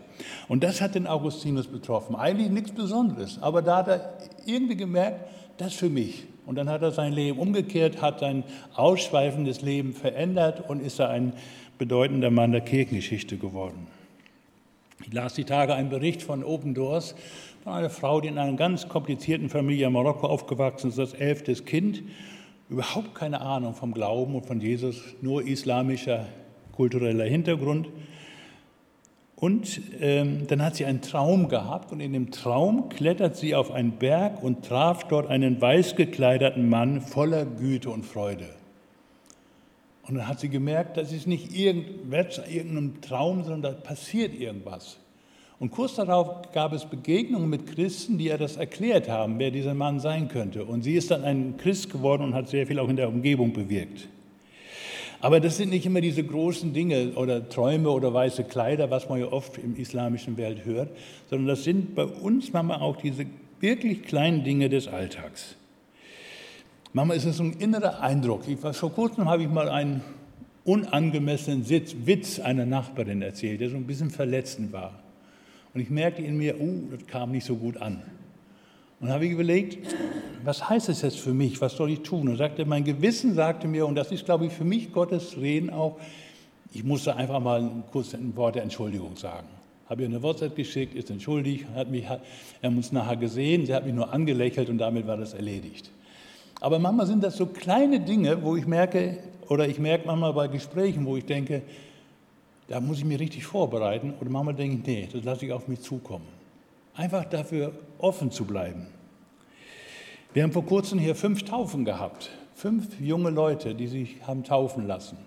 Und 0.47 0.63
das 0.63 0.81
hat 0.81 0.95
den 0.95 1.07
Augustinus 1.07 1.67
betroffen. 1.67 2.15
Eigentlich 2.15 2.49
nichts 2.49 2.71
Besonderes, 2.71 3.39
aber 3.41 3.61
da 3.61 3.77
hat 3.77 3.87
er 3.87 4.17
irgendwie 4.45 4.77
gemerkt, 4.77 5.27
das 5.57 5.73
für 5.73 5.89
mich. 5.89 6.25
Und 6.45 6.55
dann 6.55 6.69
hat 6.69 6.83
er 6.83 6.91
sein 6.91 7.13
Leben 7.13 7.39
umgekehrt, 7.39 8.01
hat 8.01 8.19
sein 8.19 8.43
ausschweifendes 8.75 9.61
Leben 9.61 9.93
verändert 9.93 10.69
und 10.69 10.81
ist 10.81 10.99
da 10.99 11.09
ein 11.09 11.33
bedeutender 11.77 12.29
Mann 12.29 12.51
der 12.51 12.61
Kirchengeschichte 12.61 13.37
geworden. 13.37 13.87
Ich 15.07 15.13
las 15.13 15.35
die 15.35 15.43
Tage 15.43 15.75
einen 15.75 15.89
Bericht 15.89 16.23
von 16.23 16.43
Open 16.43 16.73
Doors, 16.73 17.13
von 17.63 17.73
einer 17.73 17.91
Frau, 17.91 18.21
die 18.21 18.27
in 18.27 18.39
einer 18.39 18.57
ganz 18.57 18.89
komplizierten 18.89 19.49
Familie 19.49 19.85
in 19.85 19.93
Marokko 19.93 20.25
aufgewachsen 20.25 20.89
ist, 20.89 20.97
das 20.97 21.13
elftes 21.13 21.63
Kind, 21.63 22.01
überhaupt 22.69 23.13
keine 23.13 23.41
Ahnung 23.41 23.75
vom 23.75 23.93
Glauben 23.93 24.33
und 24.33 24.47
von 24.47 24.59
Jesus, 24.59 25.03
nur 25.21 25.45
islamischer 25.45 26.25
kultureller 26.71 27.25
Hintergrund. 27.25 27.87
Und 29.35 29.79
ähm, 30.01 30.47
dann 30.47 30.63
hat 30.63 30.75
sie 30.75 30.85
einen 30.85 31.01
Traum 31.01 31.49
gehabt 31.49 31.91
und 31.91 31.99
in 31.99 32.11
dem 32.11 32.31
Traum 32.31 32.89
klettert 32.89 33.35
sie 33.35 33.53
auf 33.53 33.69
einen 33.71 33.91
Berg 33.91 34.41
und 34.41 34.65
traf 34.65 35.07
dort 35.07 35.29
einen 35.29 35.61
weiß 35.61 35.95
gekleideten 35.95 36.67
Mann 36.67 36.99
voller 37.01 37.45
Güte 37.45 37.91
und 37.91 38.07
Freude. 38.07 38.49
Und 40.07 40.15
dann 40.15 40.27
hat 40.27 40.39
sie 40.39 40.49
gemerkt, 40.49 40.97
das 40.97 41.11
ist 41.11 41.25
nicht 41.25 41.55
irgendein 41.55 43.01
Traum, 43.01 43.43
sondern 43.43 43.61
da 43.61 43.71
passiert 43.71 44.39
irgendwas. 44.39 44.97
Und 45.59 45.71
kurz 45.71 45.95
darauf 45.95 46.51
gab 46.51 46.73
es 46.73 46.85
Begegnungen 46.85 47.49
mit 47.49 47.65
Christen, 47.65 48.17
die 48.17 48.25
ihr 48.25 48.37
das 48.37 48.57
erklärt 48.57 49.09
haben, 49.09 49.39
wer 49.39 49.51
dieser 49.51 49.73
Mann 49.73 49.99
sein 49.99 50.27
könnte. 50.27 50.65
Und 50.65 50.83
sie 50.83 50.95
ist 50.95 51.11
dann 51.11 51.23
ein 51.23 51.55
Christ 51.57 51.91
geworden 51.91 52.23
und 52.23 52.33
hat 52.35 52.49
sehr 52.49 52.67
viel 52.67 52.77
auch 52.77 52.89
in 52.89 52.97
der 52.97 53.07
Umgebung 53.07 53.53
bewirkt. 53.53 54.09
Aber 55.21 55.39
das 55.39 55.57
sind 55.57 55.69
nicht 55.69 55.85
immer 55.85 56.01
diese 56.01 56.23
großen 56.23 56.73
Dinge 56.73 57.13
oder 57.15 57.47
Träume 57.49 57.89
oder 57.89 58.13
weiße 58.13 58.43
Kleider, 58.43 58.91
was 58.91 59.09
man 59.09 59.19
ja 59.19 59.31
oft 59.31 59.57
im 59.57 59.75
islamischen 59.75 60.37
Welt 60.37 60.65
hört, 60.65 60.89
sondern 61.29 61.47
das 61.47 61.63
sind 61.63 61.95
bei 61.95 62.05
uns 62.05 62.51
manchmal 62.53 62.81
auch 62.81 62.97
diese 62.97 63.25
wirklich 63.59 64.03
kleinen 64.03 64.43
Dinge 64.43 64.69
des 64.69 64.87
Alltags. 64.87 65.55
Manchmal 66.95 67.17
ist 67.17 67.25
es 67.25 67.41
ein 67.41 67.51
innerer 67.59 67.99
Eindruck. 67.99 68.47
Ich, 68.47 68.57
vor 68.57 68.93
kurzem 68.93 69.27
habe 69.27 69.43
ich 69.43 69.49
mal 69.49 69.67
einen 69.67 70.01
unangemessenen 70.63 71.65
Sitz, 71.65 71.93
Witz 72.05 72.39
einer 72.39 72.65
Nachbarin 72.65 73.21
erzählt, 73.21 73.59
der 73.59 73.69
so 73.69 73.75
ein 73.75 73.85
bisschen 73.85 74.11
verletzend 74.11 74.71
war. 74.71 74.97
Und 75.73 75.81
ich 75.81 75.89
merkte 75.89 76.21
in 76.21 76.37
mir, 76.37 76.57
uh, 76.57 76.83
das 76.89 77.05
kam 77.05 77.33
nicht 77.33 77.43
so 77.43 77.57
gut 77.57 77.75
an. 77.75 78.01
Und 79.01 79.09
habe 79.09 79.25
ich 79.25 79.33
überlegt, 79.33 79.93
was 80.45 80.69
heißt 80.69 80.87
es 80.87 81.01
jetzt 81.01 81.19
für 81.19 81.33
mich? 81.33 81.59
Was 81.59 81.75
soll 81.75 81.91
ich 81.91 81.99
tun? 81.99 82.29
Und 82.29 82.37
sagte, 82.37 82.63
mein 82.63 82.85
Gewissen 82.85 83.33
sagte 83.33 83.67
mir, 83.67 83.85
und 83.85 83.95
das 83.95 84.13
ist, 84.13 84.23
glaube 84.23 84.45
ich, 84.45 84.53
für 84.53 84.63
mich 84.63 84.93
Gottes 84.93 85.35
Reden 85.35 85.71
auch, 85.71 85.97
ich 86.71 86.85
musste 86.85 87.17
einfach 87.17 87.41
mal 87.41 87.69
kurz 87.91 88.13
ein 88.13 88.37
Wort 88.37 88.55
der 88.55 88.63
Entschuldigung 88.63 89.17
sagen. 89.17 89.47
Habe 89.89 90.03
ihr 90.03 90.07
eine 90.07 90.23
WhatsApp 90.23 90.55
geschickt, 90.55 90.95
ist 90.95 91.09
entschuldigt, 91.09 91.65
hat 91.75 91.91
mich, 91.91 92.07
haben 92.07 92.77
uns 92.77 92.93
nachher 92.93 93.17
gesehen, 93.17 93.65
sie 93.65 93.73
hat 93.73 93.85
mich 93.85 93.93
nur 93.93 94.13
angelächelt 94.13 94.69
und 94.69 94.77
damit 94.77 95.05
war 95.05 95.17
das 95.17 95.33
erledigt. 95.33 95.91
Aber 96.61 96.79
manchmal 96.79 97.07
sind 97.07 97.23
das 97.23 97.37
so 97.37 97.45
kleine 97.45 97.99
Dinge, 97.99 98.41
wo 98.43 98.55
ich 98.55 98.65
merke, 98.65 99.17
oder 99.49 99.67
ich 99.67 99.79
merke 99.79 100.07
manchmal 100.07 100.33
bei 100.33 100.47
Gesprächen, 100.47 101.05
wo 101.05 101.17
ich 101.17 101.25
denke, 101.25 101.61
da 102.67 102.79
muss 102.79 102.97
ich 102.97 103.05
mich 103.05 103.19
richtig 103.19 103.45
vorbereiten. 103.45 104.13
Oder 104.19 104.29
manchmal 104.29 104.55
denke 104.55 104.77
ich, 104.77 104.85
nee, 104.85 105.09
das 105.11 105.23
lasse 105.23 105.45
ich 105.45 105.51
auf 105.51 105.67
mich 105.67 105.81
zukommen. 105.81 106.25
Einfach 106.95 107.25
dafür 107.25 107.73
offen 107.99 108.31
zu 108.31 108.45
bleiben. 108.45 108.87
Wir 110.33 110.43
haben 110.43 110.51
vor 110.51 110.65
kurzem 110.65 110.99
hier 110.99 111.15
fünf 111.15 111.43
Taufen 111.43 111.85
gehabt. 111.85 112.29
Fünf 112.55 112.99
junge 112.99 113.29
Leute, 113.29 113.75
die 113.75 113.87
sich 113.87 114.15
haben 114.25 114.43
taufen 114.43 114.87
lassen. 114.87 115.17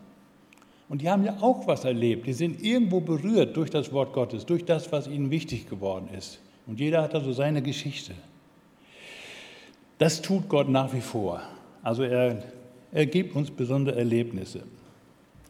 Und 0.89 1.03
die 1.03 1.11
haben 1.11 1.25
ja 1.25 1.37
auch 1.41 1.67
was 1.67 1.85
erlebt. 1.85 2.27
Die 2.27 2.33
sind 2.33 2.63
irgendwo 2.63 3.01
berührt 3.01 3.57
durch 3.57 3.71
das 3.71 3.93
Wort 3.93 4.15
Gottes, 4.15 4.47
durch 4.47 4.65
das, 4.65 4.91
was 4.91 5.07
ihnen 5.07 5.31
wichtig 5.31 5.69
geworden 5.69 6.09
ist. 6.17 6.41
Und 6.67 6.81
jeder 6.81 7.03
hat 7.03 7.15
also 7.15 7.33
seine 7.33 7.63
Geschichte. 7.63 8.15
Das 9.99 10.23
tut 10.23 10.49
Gott 10.49 10.69
nach 10.69 10.93
wie 10.93 11.01
vor. 11.01 11.43
Also 11.83 12.05
er, 12.05 12.39
er 12.93 13.07
gibt 13.07 13.35
uns 13.35 13.51
besondere 13.51 13.97
Erlebnisse. 13.97 14.63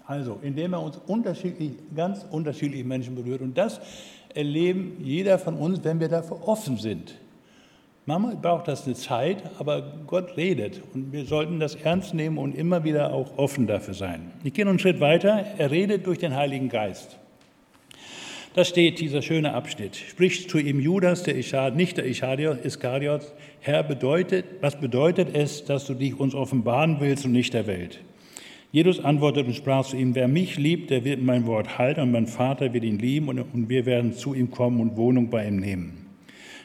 Also, 0.07 0.39
indem 0.43 0.73
er 0.73 0.83
uns 0.83 0.99
unterschiedlich, 1.07 1.73
ganz 1.95 2.25
unterschiedliche 2.31 2.85
Menschen 2.85 3.15
berührt. 3.15 3.43
Und 3.43 3.59
das 3.59 3.79
erleben 4.35 4.97
jeder 5.01 5.39
von 5.39 5.55
uns, 5.55 5.85
wenn 5.85 6.01
wir 6.01 6.09
dafür 6.09 6.49
offen 6.49 6.79
sind. 6.79 7.15
Manchmal 8.07 8.37
braucht 8.37 8.69
das 8.69 8.87
eine 8.87 8.95
Zeit, 8.95 9.43
aber 9.59 9.83
Gott 10.07 10.39
redet 10.39 10.81
und 10.95 11.13
wir 11.13 11.27
sollten 11.27 11.61
das 11.61 11.75
ernst 11.75 12.15
nehmen 12.15 12.39
und 12.39 12.55
immer 12.55 12.83
wieder 12.85 13.13
auch 13.13 13.37
offen 13.37 13.67
dafür 13.67 13.93
sein. 13.93 14.31
Ich 14.45 14.55
gehe 14.55 14.65
noch 14.65 14.71
einen 14.71 14.79
Schritt 14.79 14.99
weiter. 15.01 15.45
Er 15.59 15.71
redet 15.71 16.07
durch 16.07 16.19
den 16.19 16.35
Heiligen 16.35 16.71
Geist. 16.71 17.19
Da 18.59 18.65
steht 18.65 18.99
dieser 18.99 19.23
schöne 19.23 19.55
Abschnitt. 19.55 19.95
Spricht 19.95 20.51
zu 20.51 20.59
ihm 20.59 20.81
Judas, 20.81 21.23
der 21.23 21.37
Ischad, 21.37 21.77
nicht 21.77 21.97
der 21.97 22.07
Iskariot, 22.07 23.33
Herr, 23.61 23.85
bedeutet, 23.85 24.47
was 24.61 24.81
bedeutet 24.81 25.29
es, 25.33 25.65
dass 25.65 25.87
du 25.87 25.95
dich 25.95 26.19
uns 26.19 26.35
offenbaren 26.35 26.97
willst 26.99 27.25
und 27.25 27.31
nicht 27.31 27.55
der 27.55 27.69
Welt? 27.69 28.01
Jesus 28.73 28.99
antwortete 28.99 29.47
und 29.47 29.55
sprach 29.55 29.87
zu 29.87 29.97
ihm, 29.97 30.17
wer 30.17 30.27
mich 30.27 30.59
liebt, 30.59 30.91
der 30.91 31.05
wird 31.05 31.23
mein 31.23 31.47
Wort 31.47 31.79
halten 31.79 32.01
und 32.01 32.11
mein 32.11 32.27
Vater 32.27 32.75
wird 32.75 32.83
ihn 32.83 32.99
lieben 32.99 33.29
und 33.29 33.69
wir 33.69 33.87
werden 33.87 34.13
zu 34.13 34.35
ihm 34.35 34.51
kommen 34.51 34.81
und 34.81 34.97
Wohnung 34.97 35.31
bei 35.31 35.47
ihm 35.47 35.61
nehmen. 35.61 36.07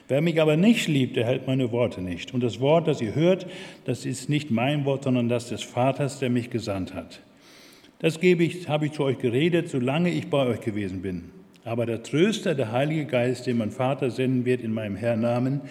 Wer 0.08 0.20
mich 0.20 0.42
aber 0.42 0.56
nicht 0.56 0.88
liebt, 0.88 1.14
der 1.14 1.26
hält 1.26 1.46
meine 1.46 1.70
Worte 1.70 2.02
nicht. 2.02 2.34
Und 2.34 2.42
das 2.42 2.58
Wort, 2.58 2.88
das 2.88 3.00
ihr 3.02 3.14
hört, 3.14 3.46
das 3.84 4.04
ist 4.04 4.28
nicht 4.28 4.50
mein 4.50 4.84
Wort, 4.84 5.04
sondern 5.04 5.28
das 5.28 5.48
des 5.48 5.62
Vaters, 5.62 6.18
der 6.18 6.28
mich 6.28 6.50
gesandt 6.50 6.92
hat. 6.92 7.20
Das 8.00 8.18
gebe 8.18 8.42
ich, 8.42 8.68
habe 8.68 8.86
ich 8.86 8.92
zu 8.92 9.04
euch 9.04 9.18
geredet, 9.18 9.68
solange 9.68 10.10
ich 10.10 10.26
bei 10.26 10.44
euch 10.44 10.60
gewesen 10.60 11.00
bin. 11.00 11.30
Aber 11.64 11.86
der 11.86 12.02
Tröster, 12.02 12.54
der 12.54 12.72
Heilige 12.72 13.06
Geist, 13.06 13.46
den 13.46 13.56
mein 13.56 13.70
Vater 13.70 14.10
senden 14.10 14.44
wird 14.44 14.60
in 14.60 14.72
meinem 14.72 14.96
Herrn 14.96 15.20
Namen, 15.20 15.62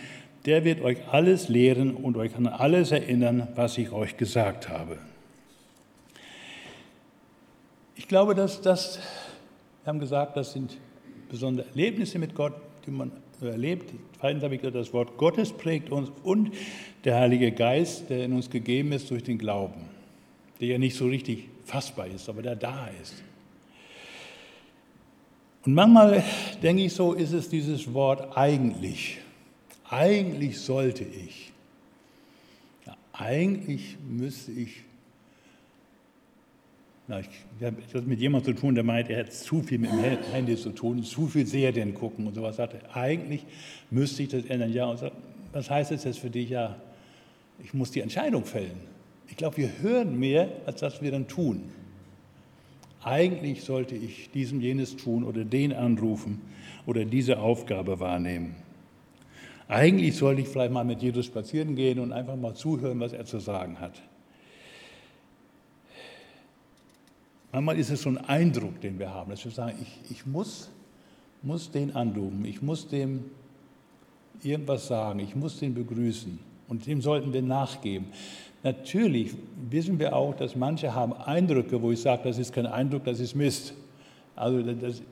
der 0.46 0.66
wird 0.66 0.82
euch 0.82 0.98
alles 1.12 1.50
lehren 1.50 1.96
und 1.96 2.18
euch 2.18 2.36
an 2.36 2.48
alles 2.48 2.92
erinnern, 2.92 3.48
was 3.56 3.78
ich 3.78 3.92
euch 3.92 4.18
gesagt 4.18 4.70
habe. 4.70 4.98
Ich 7.96 8.08
glaube, 8.08 8.36
dass 8.36 8.62
das, 8.62 9.00
wir 9.84 9.90
haben 9.90 10.00
gesagt, 10.00 10.36
das 10.36 10.54
sind 10.54 10.78
besondere 11.30 11.68
Erlebnisse 11.68 12.20
mit 12.20 12.36
Gott, 12.36 12.54
die 12.86 12.92
man 12.92 13.12
erlebt. 13.42 13.94
Zweitens 14.20 14.44
habe 14.44 14.56
ich 14.56 14.62
gesagt, 14.62 14.76
das 14.76 14.94
Wort 14.94 15.18
Gottes 15.18 15.52
prägt 15.54 15.90
uns 15.90 16.12
und 16.24 16.52
der 17.04 17.20
Heilige 17.20 17.52
Geist, 17.52 18.10
der 18.10 18.26
in 18.26 18.34
uns 18.34 18.50
gegeben 18.50 18.92
ist 18.92 19.10
durch 19.12 19.24
den 19.24 19.38
Glauben, 19.38 19.82
der 20.60 20.70
ja 20.70 20.78
nicht 20.78 20.96
so 20.96 21.08
richtig 21.08 21.50
fassbar 21.66 22.08
ist, 22.08 22.30
aber 22.30 22.42
der 22.42 22.56
da 22.56 22.88
ist. 23.02 23.24
Und 25.66 25.74
manchmal 25.74 26.24
denke 26.62 26.84
ich 26.84 26.94
so, 26.94 27.14
ist 27.14 27.32
es 27.32 27.50
dieses 27.50 27.94
Wort 27.94 28.38
eigentlich. 28.38 29.20
Eigentlich 29.90 30.60
sollte 30.60 31.04
ich. 31.04 31.52
Ja, 32.86 32.98
eigentlich 33.14 33.98
müsste 34.08 34.52
ich. 34.52 34.84
Na, 37.08 37.20
ich, 37.20 37.28
habe 37.62 37.78
das 37.92 38.06
mit 38.06 38.20
jemandem 38.20 38.56
zu 38.56 38.62
tun, 38.62 38.76
der 38.76 38.84
meint, 38.84 39.10
er 39.10 39.20
hat 39.20 39.34
zu 39.34 39.62
viel 39.62 39.78
mit 39.78 39.92
dem 39.92 40.00
Handy 40.00 40.56
zu 40.56 40.72
tun, 40.72 41.04
zu 41.04 41.28
viel 41.28 41.46
Serien 41.46 41.94
gucken 41.94 42.28
und 42.28 42.34
sowas. 42.34 42.58
Sagte, 42.58 42.80
eigentlich 42.94 43.46
müsste 43.90 44.24
ich 44.24 44.30
das 44.30 44.46
ändern. 44.46 44.72
Ja, 44.72 44.86
und 44.86 44.98
sagt, 44.98 45.16
was 45.52 45.70
heißt 45.70 45.92
das 45.92 46.04
jetzt 46.04 46.20
für 46.20 46.30
dich? 46.30 46.50
Ja, 46.50 46.76
ich 47.64 47.74
muss 47.74 47.92
die 47.92 48.02
Entscheidung 48.02 48.46
fällen. 48.46 48.80
Ich 49.28 49.38
glaube, 49.38 49.58
wir 49.58 49.70
hören 49.82 50.18
mehr, 50.18 50.50
als 50.66 50.82
dass 50.82 51.02
wir 51.02 51.12
dann 51.12 51.28
tun. 51.28 51.72
Eigentlich 53.04 53.64
sollte 53.64 53.96
ich 53.96 54.32
diesem 54.32 54.62
jenes 54.62 54.96
tun 54.96 55.24
oder 55.24 55.44
den 55.44 55.74
anrufen 55.74 56.42
oder 56.86 57.04
diese 57.06 57.40
Aufgabe 57.40 58.00
wahrnehmen. 58.00 58.56
Eigentlich 59.68 60.16
sollte 60.16 60.42
ich 60.42 60.48
vielleicht 60.48 60.72
mal 60.72 60.86
mit 60.86 61.02
Jesus 61.02 61.26
spazieren 61.26 61.76
gehen 61.76 62.00
und 62.00 62.14
einfach 62.14 62.36
mal 62.36 62.54
zuhören, 62.54 63.00
was 63.00 63.14
er 63.14 63.26
zu 63.26 63.40
sagen 63.40 63.80
hat. 63.80 64.02
Manchmal 67.52 67.78
ist 67.78 67.90
es 67.92 68.02
so 68.02 68.10
ein 68.10 68.18
Eindruck, 68.18 68.82
den 68.82 68.98
wir 68.98 69.14
haben, 69.14 69.32
dass 69.32 69.44
wir 69.44 69.52
sagen, 69.52 69.78
ich, 69.82 70.12
ich 70.12 70.26
muss, 70.26 70.72
muss 71.42 71.70
den 71.70 71.96
anrufen, 71.96 72.46
ich 72.46 72.62
muss 72.62 72.88
dem 72.88 73.26
irgendwas 74.42 74.88
sagen, 74.88 75.20
ich 75.20 75.36
muss 75.36 75.60
den 75.60 75.74
begrüßen 75.74 76.53
und 76.74 76.88
dem 76.88 77.04
sollten 77.04 77.32
wir 77.34 77.44
nachgeben. 77.44 78.08
Natürlich 78.64 79.36
wissen 79.70 80.00
wir 80.00 80.16
auch, 80.16 80.36
dass 80.36 80.56
manche 80.56 80.96
haben 80.96 81.14
Eindrücke, 81.14 81.80
wo 81.80 81.92
ich 81.92 82.02
sage, 82.02 82.22
das 82.24 82.40
ist 82.40 82.52
kein 82.52 82.66
Eindruck, 82.66 83.04
das 83.04 83.20
ist 83.20 83.36
Mist. 83.36 83.76
Also 84.36 84.64
das 84.64 85.04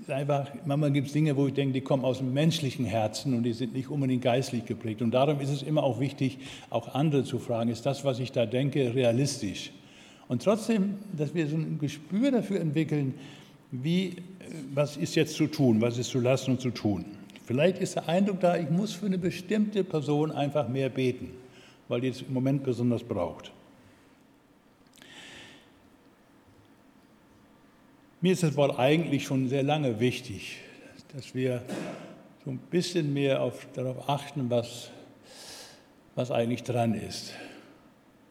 ist 0.00 0.10
einfach, 0.10 0.50
manchmal 0.64 0.90
gibt 0.90 1.08
es 1.08 1.12
Dinge, 1.12 1.36
wo 1.36 1.46
ich 1.48 1.52
denke, 1.52 1.74
die 1.74 1.82
kommen 1.82 2.06
aus 2.06 2.18
dem 2.18 2.32
menschlichen 2.32 2.86
Herzen 2.86 3.34
und 3.34 3.42
die 3.42 3.52
sind 3.52 3.74
nicht 3.74 3.90
unbedingt 3.90 4.22
geistlich 4.22 4.64
geprägt. 4.64 5.02
Und 5.02 5.10
darum 5.10 5.38
ist 5.40 5.50
es 5.50 5.62
immer 5.62 5.82
auch 5.82 6.00
wichtig, 6.00 6.38
auch 6.70 6.94
andere 6.94 7.24
zu 7.24 7.38
fragen, 7.38 7.68
ist 7.68 7.84
das, 7.84 8.06
was 8.06 8.18
ich 8.18 8.32
da 8.32 8.46
denke, 8.46 8.94
realistisch? 8.94 9.70
Und 10.28 10.42
trotzdem, 10.42 10.94
dass 11.14 11.34
wir 11.34 11.46
so 11.46 11.56
ein 11.56 11.78
Gespür 11.78 12.30
dafür 12.30 12.58
entwickeln, 12.58 13.12
wie, 13.70 14.16
was 14.72 14.96
ist 14.96 15.14
jetzt 15.14 15.36
zu 15.36 15.46
tun, 15.46 15.82
was 15.82 15.98
ist 15.98 16.08
zu 16.08 16.20
lassen 16.20 16.52
und 16.52 16.62
zu 16.62 16.70
tun. 16.70 17.04
Vielleicht 17.52 17.78
ist 17.78 17.96
der 17.96 18.08
Eindruck 18.08 18.40
da, 18.40 18.56
ich 18.56 18.70
muss 18.70 18.94
für 18.94 19.06
eine 19.06 19.18
bestimmte 19.18 19.84
Person 19.84 20.32
einfach 20.32 20.68
mehr 20.68 20.88
beten 20.88 21.42
weil 21.92 22.00
die 22.00 22.08
es 22.08 22.22
im 22.22 22.32
Moment 22.32 22.64
besonders 22.64 23.04
braucht. 23.04 23.52
Mir 28.22 28.32
ist 28.32 28.42
das 28.42 28.56
Wort 28.56 28.78
eigentlich 28.78 29.24
schon 29.24 29.50
sehr 29.50 29.62
lange 29.62 30.00
wichtig, 30.00 30.56
dass 31.14 31.34
wir 31.34 31.62
so 32.46 32.50
ein 32.50 32.58
bisschen 32.70 33.12
mehr 33.12 33.42
auf, 33.42 33.66
darauf 33.74 34.08
achten, 34.08 34.48
was, 34.48 34.90
was 36.14 36.30
eigentlich 36.30 36.62
dran 36.62 36.94
ist. 36.94 37.34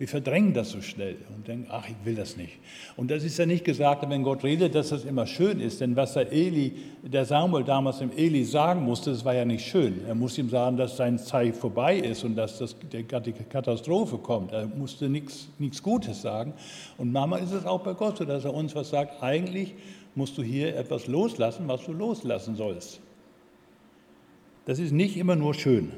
Wir 0.02 0.08
verdrängen 0.08 0.56
das 0.56 0.72
so 0.72 0.82
schnell 0.82 1.18
und 1.36 1.48
denken, 1.48 1.68
ach, 1.70 1.88
ich 1.88 1.94
will 2.04 2.16
das 2.16 2.36
nicht. 2.36 2.58
Und 2.98 3.12
das 3.12 3.24
ist 3.24 3.38
ja 3.38 3.46
nicht 3.46 3.64
gesagt, 3.64 4.04
wenn 4.10 4.24
Gott 4.24 4.44
redet, 4.44 4.74
dass 4.74 4.90
das 4.90 5.06
immer 5.06 5.28
schön 5.28 5.60
ist. 5.60 5.80
Denn 5.80 5.96
was 5.96 6.14
der 6.14 6.32
Eli, 6.32 6.74
der 7.04 7.24
Samuel 7.24 7.64
damals 7.64 8.00
dem 8.00 8.10
Eli 8.18 8.44
sagen 8.44 8.82
musste, 8.82 9.12
das 9.12 9.24
war 9.24 9.36
ja 9.36 9.46
nicht 9.46 9.64
schön. 9.64 10.02
Er 10.08 10.16
musste 10.16 10.42
ihm 10.42 10.50
sagen, 10.50 10.76
dass 10.76 10.98
sein 10.98 11.20
Zeit 11.20 11.56
vorbei 11.56 11.98
ist 11.98 12.24
und 12.24 12.36
dass 12.36 12.58
das, 12.58 12.76
die 12.92 13.04
Katastrophe 13.04 14.18
kommt. 14.18 14.54
Er 14.54 14.66
musste 14.66 15.08
nichts, 15.08 15.50
nichts 15.60 15.84
Gutes 15.84 16.24
sagen. 16.24 16.54
Und 16.98 17.12
manchmal 17.12 17.44
ist 17.44 17.52
es 17.52 17.68
auch 17.68 17.82
bei 17.82 17.94
Gott 17.94 18.18
so, 18.18 18.26
dass 18.26 18.44
er 18.44 18.56
uns 18.56 18.74
was 18.74 18.90
sagt, 18.90 19.22
eigentlich 19.22 19.76
musst 20.16 20.36
du 20.36 20.42
hier 20.42 20.76
etwas 20.78 21.06
loslassen, 21.06 21.68
was 21.68 21.86
du 21.86 21.94
loslassen 21.94 22.56
sollst. 22.56 23.02
Das 24.66 24.80
ist 24.80 24.94
nicht 24.94 25.16
immer 25.16 25.36
nur 25.36 25.54
schön. 25.54 25.92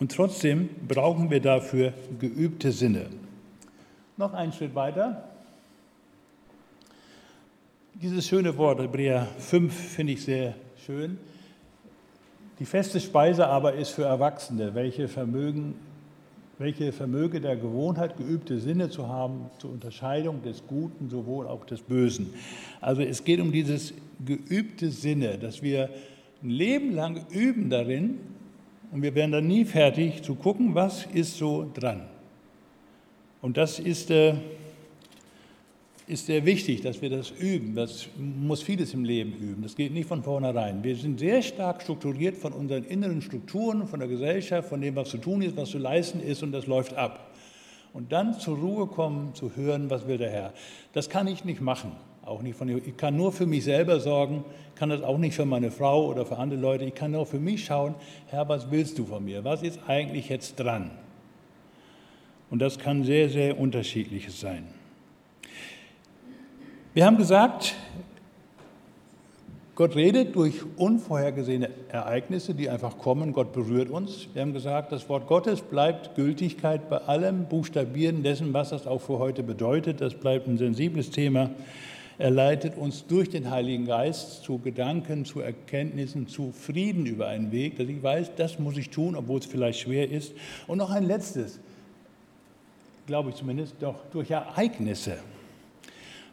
Und 0.00 0.12
trotzdem 0.12 0.68
brauchen 0.88 1.30
wir 1.30 1.40
dafür 1.40 1.92
geübte 2.18 2.72
Sinne. 2.72 3.06
Noch 4.16 4.32
einen 4.32 4.52
Schritt 4.52 4.74
weiter. 4.74 5.28
Dieses 7.94 8.26
schöne 8.26 8.56
Wort, 8.58 8.80
Hebräer 8.80 9.28
5, 9.38 9.72
finde 9.72 10.14
ich 10.14 10.24
sehr 10.24 10.54
schön. 10.84 11.16
Die 12.58 12.64
feste 12.64 13.00
Speise 13.00 13.46
aber 13.46 13.74
ist 13.74 13.90
für 13.90 14.04
Erwachsene, 14.04 14.74
welche 14.74 15.08
Vermögen, 15.08 15.74
welche 16.58 16.92
Vermöge 16.92 17.40
der 17.40 17.56
Gewohnheit, 17.56 18.16
geübte 18.16 18.58
Sinne 18.58 18.90
zu 18.90 19.08
haben 19.08 19.50
zur 19.58 19.70
Unterscheidung 19.70 20.42
des 20.42 20.66
Guten, 20.66 21.08
sowohl 21.08 21.46
auch 21.46 21.64
des 21.66 21.80
Bösen. 21.80 22.34
Also 22.80 23.02
es 23.02 23.24
geht 23.24 23.40
um 23.40 23.52
dieses 23.52 23.94
geübte 24.24 24.90
Sinne, 24.90 25.38
dass 25.38 25.62
wir 25.62 25.88
ein 26.42 26.50
Leben 26.50 26.94
lang 26.94 27.24
üben 27.30 27.70
darin, 27.70 28.18
und 28.94 29.02
wir 29.02 29.12
werden 29.16 29.32
dann 29.32 29.48
nie 29.48 29.64
fertig 29.64 30.22
zu 30.22 30.36
gucken, 30.36 30.72
was 30.72 31.04
ist 31.06 31.36
so 31.36 31.68
dran. 31.74 32.02
Und 33.42 33.56
das 33.56 33.80
ist, 33.80 34.08
äh, 34.12 34.34
ist 36.06 36.26
sehr 36.26 36.46
wichtig, 36.46 36.82
dass 36.82 37.02
wir 37.02 37.10
das 37.10 37.32
üben. 37.32 37.74
Das 37.74 38.06
muss 38.16 38.62
vieles 38.62 38.94
im 38.94 39.04
Leben 39.04 39.32
üben. 39.32 39.64
Das 39.64 39.74
geht 39.74 39.92
nicht 39.92 40.06
von 40.06 40.22
vornherein. 40.22 40.84
Wir 40.84 40.94
sind 40.94 41.18
sehr 41.18 41.42
stark 41.42 41.82
strukturiert 41.82 42.36
von 42.36 42.52
unseren 42.52 42.84
inneren 42.84 43.20
Strukturen, 43.20 43.88
von 43.88 43.98
der 43.98 44.08
Gesellschaft, 44.08 44.68
von 44.68 44.80
dem, 44.80 44.94
was 44.94 45.08
zu 45.08 45.18
tun 45.18 45.42
ist, 45.42 45.56
was 45.56 45.70
zu 45.70 45.78
leisten 45.78 46.20
ist, 46.20 46.44
und 46.44 46.52
das 46.52 46.68
läuft 46.68 46.94
ab. 46.94 47.34
Und 47.92 48.12
dann 48.12 48.38
zur 48.38 48.58
Ruhe 48.58 48.86
kommen, 48.86 49.34
zu 49.34 49.56
hören, 49.56 49.90
was 49.90 50.06
will 50.06 50.18
der 50.18 50.30
Herr. 50.30 50.52
Das 50.92 51.10
kann 51.10 51.26
ich 51.26 51.44
nicht 51.44 51.60
machen. 51.60 51.90
Auch 52.26 52.42
nicht 52.42 52.56
von, 52.56 52.68
ich 52.68 52.96
kann 52.96 53.16
nur 53.16 53.32
für 53.32 53.46
mich 53.46 53.64
selber 53.64 54.00
sorgen, 54.00 54.44
kann 54.76 54.88
das 54.88 55.02
auch 55.02 55.18
nicht 55.18 55.34
für 55.34 55.44
meine 55.44 55.70
Frau 55.70 56.06
oder 56.06 56.24
für 56.24 56.38
andere 56.38 56.58
Leute. 56.58 56.84
Ich 56.84 56.94
kann 56.94 57.10
nur 57.10 57.26
für 57.26 57.38
mich 57.38 57.66
schauen, 57.66 57.94
Herr, 58.28 58.48
was 58.48 58.70
willst 58.70 58.98
du 58.98 59.04
von 59.04 59.24
mir? 59.24 59.44
Was 59.44 59.62
ist 59.62 59.78
eigentlich 59.86 60.28
jetzt 60.28 60.56
dran? 60.56 60.90
Und 62.50 62.60
das 62.60 62.78
kann 62.78 63.04
sehr, 63.04 63.28
sehr 63.28 63.58
unterschiedliches 63.58 64.40
sein. 64.40 64.64
Wir 66.94 67.04
haben 67.04 67.16
gesagt, 67.16 67.74
Gott 69.74 69.96
redet 69.96 70.36
durch 70.36 70.62
unvorhergesehene 70.76 71.68
Ereignisse, 71.88 72.54
die 72.54 72.70
einfach 72.70 72.96
kommen. 72.96 73.32
Gott 73.32 73.52
berührt 73.52 73.90
uns. 73.90 74.28
Wir 74.32 74.42
haben 74.42 74.52
gesagt, 74.52 74.92
das 74.92 75.08
Wort 75.08 75.26
Gottes 75.26 75.62
bleibt 75.62 76.14
Gültigkeit 76.14 76.88
bei 76.88 76.98
allem 76.98 77.46
Buchstabieren 77.46 78.22
dessen, 78.22 78.52
was 78.54 78.70
das 78.70 78.86
auch 78.86 79.00
für 79.00 79.18
heute 79.18 79.42
bedeutet. 79.42 80.00
Das 80.00 80.14
bleibt 80.14 80.46
ein 80.46 80.58
sensibles 80.58 81.10
Thema. 81.10 81.50
Er 82.16 82.30
leitet 82.30 82.76
uns 82.76 83.06
durch 83.06 83.28
den 83.28 83.50
Heiligen 83.50 83.86
Geist 83.86 84.44
zu 84.44 84.58
Gedanken, 84.58 85.24
zu 85.24 85.40
Erkenntnissen, 85.40 86.28
zu 86.28 86.52
Frieden 86.52 87.06
über 87.06 87.26
einen 87.26 87.50
Weg, 87.50 87.76
dass 87.76 87.88
ich 87.88 88.00
weiß, 88.00 88.32
das 88.36 88.58
muss 88.58 88.76
ich 88.76 88.90
tun, 88.90 89.16
obwohl 89.16 89.40
es 89.40 89.46
vielleicht 89.46 89.80
schwer 89.80 90.08
ist. 90.08 90.32
Und 90.68 90.78
noch 90.78 90.90
ein 90.90 91.04
letztes, 91.04 91.58
glaube 93.06 93.30
ich 93.30 93.36
zumindest, 93.36 93.74
doch 93.80 93.96
durch 94.12 94.30
Ereignisse. 94.30 95.16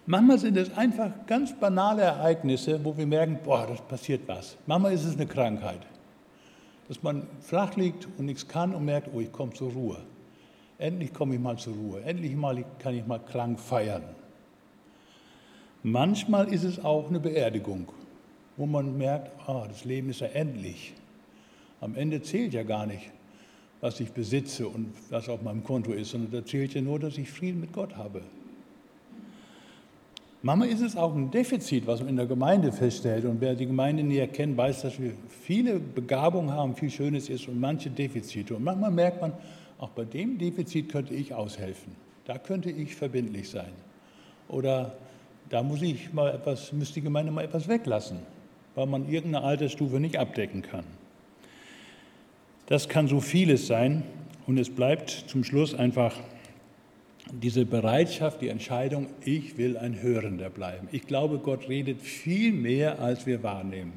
Manchmal 0.05 0.37
sind 0.37 0.57
es 0.57 0.75
einfach 0.77 1.11
ganz 1.25 1.57
banale 1.59 2.03
Ereignisse, 2.03 2.79
wo 2.83 2.95
wir 2.95 3.07
merken, 3.07 3.39
boah, 3.43 3.65
das 3.67 3.81
passiert 3.81 4.21
was. 4.27 4.57
Manchmal 4.67 4.93
ist 4.93 5.05
es 5.05 5.15
eine 5.15 5.25
Krankheit, 5.25 5.81
dass 6.87 7.01
man 7.01 7.25
flach 7.39 7.75
liegt 7.75 8.07
und 8.17 8.25
nichts 8.25 8.47
kann 8.47 8.75
und 8.75 8.85
merkt, 8.85 9.09
oh, 9.13 9.19
ich 9.19 9.31
komme 9.31 9.53
zur 9.53 9.71
Ruhe. 9.71 9.97
Endlich 10.77 11.13
komme 11.13 11.35
ich 11.35 11.41
mal 11.41 11.57
zur 11.57 11.73
Ruhe. 11.73 12.01
Endlich 12.03 12.35
mal 12.35 12.63
kann 12.79 12.95
ich 12.95 13.05
mal 13.05 13.19
krank 13.19 13.59
feiern. 13.59 14.03
Manchmal 15.83 16.53
ist 16.53 16.63
es 16.63 16.83
auch 16.83 17.09
eine 17.09 17.19
Beerdigung, 17.19 17.87
wo 18.55 18.65
man 18.65 18.97
merkt, 18.97 19.31
ah, 19.47 19.65
das 19.67 19.83
Leben 19.83 20.09
ist 20.09 20.21
ja 20.21 20.27
endlich. 20.27 20.93
Am 21.79 21.95
Ende 21.95 22.21
zählt 22.21 22.53
ja 22.53 22.61
gar 22.61 22.85
nicht, 22.85 23.09
was 23.79 23.99
ich 23.99 24.11
besitze 24.11 24.67
und 24.67 24.93
was 25.09 25.27
auf 25.27 25.41
meinem 25.41 25.63
Konto 25.63 25.91
ist, 25.91 26.11
sondern 26.11 26.31
da 26.31 26.45
zählt 26.45 26.75
ja 26.75 26.81
nur, 26.81 26.99
dass 26.99 27.17
ich 27.17 27.31
Frieden 27.31 27.61
mit 27.61 27.73
Gott 27.73 27.95
habe. 27.97 28.21
Manchmal 30.43 30.69
ist 30.69 30.81
es 30.81 30.95
auch 30.95 31.15
ein 31.15 31.29
Defizit, 31.29 31.85
was 31.85 31.99
man 31.99 32.09
in 32.09 32.15
der 32.15 32.25
Gemeinde 32.25 32.71
feststellt. 32.71 33.25
Und 33.25 33.41
wer 33.41 33.53
die 33.53 33.67
Gemeinde 33.67 34.03
näher 34.03 34.27
kennt, 34.27 34.57
weiß, 34.57 34.81
dass 34.81 34.99
wir 34.99 35.13
viele 35.29 35.79
Begabungen 35.79 36.51
haben, 36.51 36.75
viel 36.75 36.89
Schönes 36.89 37.29
ist 37.29 37.47
und 37.47 37.59
manche 37.59 37.91
Defizite. 37.91 38.55
Und 38.55 38.63
manchmal 38.63 38.89
merkt 38.89 39.21
man, 39.21 39.33
auch 39.77 39.89
bei 39.89 40.03
dem 40.03 40.39
Defizit 40.39 40.89
könnte 40.89 41.13
ich 41.13 41.33
aushelfen. 41.33 41.95
Da 42.25 42.39
könnte 42.39 42.71
ich 42.71 42.95
verbindlich 42.95 43.49
sein. 43.49 43.71
Oder 44.47 44.95
da 45.51 45.61
muss 45.63 45.81
ich 45.81 46.13
mal 46.13 46.33
etwas, 46.33 46.71
müsste 46.71 46.95
die 46.95 47.01
Gemeinde 47.01 47.31
mal 47.31 47.43
etwas 47.43 47.67
weglassen, 47.67 48.19
weil 48.73 48.85
man 48.85 49.07
irgendeine 49.09 49.45
Altersstufe 49.45 49.99
nicht 49.99 50.17
abdecken 50.17 50.61
kann. 50.61 50.85
Das 52.67 52.87
kann 52.87 53.09
so 53.09 53.19
vieles 53.19 53.67
sein 53.67 54.03
und 54.47 54.57
es 54.57 54.69
bleibt 54.69 55.09
zum 55.09 55.43
Schluss 55.43 55.75
einfach 55.75 56.15
diese 57.33 57.65
Bereitschaft, 57.65 58.41
die 58.41 58.47
Entscheidung, 58.47 59.07
ich 59.25 59.57
will 59.57 59.77
ein 59.77 60.01
Hörender 60.01 60.49
bleiben. 60.49 60.87
Ich 60.93 61.05
glaube, 61.05 61.39
Gott 61.39 61.67
redet 61.67 62.01
viel 62.01 62.53
mehr, 62.53 62.99
als 62.99 63.25
wir 63.25 63.43
wahrnehmen. 63.43 63.93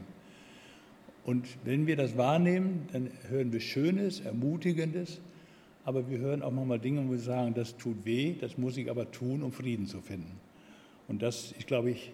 Und 1.24 1.46
wenn 1.64 1.86
wir 1.86 1.96
das 1.96 2.16
wahrnehmen, 2.16 2.88
dann 2.92 3.10
hören 3.28 3.52
wir 3.52 3.60
Schönes, 3.60 4.20
Ermutigendes, 4.20 5.20
aber 5.84 6.10
wir 6.10 6.18
hören 6.18 6.42
auch 6.42 6.50
manchmal 6.50 6.80
Dinge, 6.80 7.06
wo 7.06 7.12
wir 7.12 7.18
sagen, 7.20 7.54
das 7.54 7.76
tut 7.76 8.04
weh, 8.04 8.34
das 8.40 8.58
muss 8.58 8.76
ich 8.76 8.90
aber 8.90 9.12
tun, 9.12 9.44
um 9.44 9.52
Frieden 9.52 9.86
zu 9.86 10.00
finden. 10.00 10.43
Und 11.08 11.22
das 11.22 11.52
ist, 11.52 11.66
glaube 11.66 11.90
ich, 11.90 12.12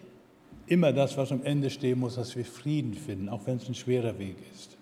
immer 0.67 0.93
das, 0.93 1.17
was 1.17 1.31
am 1.31 1.43
Ende 1.43 1.69
stehen 1.69 1.99
muss, 1.99 2.15
dass 2.15 2.35
wir 2.35 2.45
Frieden 2.45 2.93
finden, 2.93 3.29
auch 3.29 3.41
wenn 3.45 3.57
es 3.57 3.67
ein 3.67 3.75
schwerer 3.75 4.17
Weg 4.19 4.35
ist. 4.53 4.77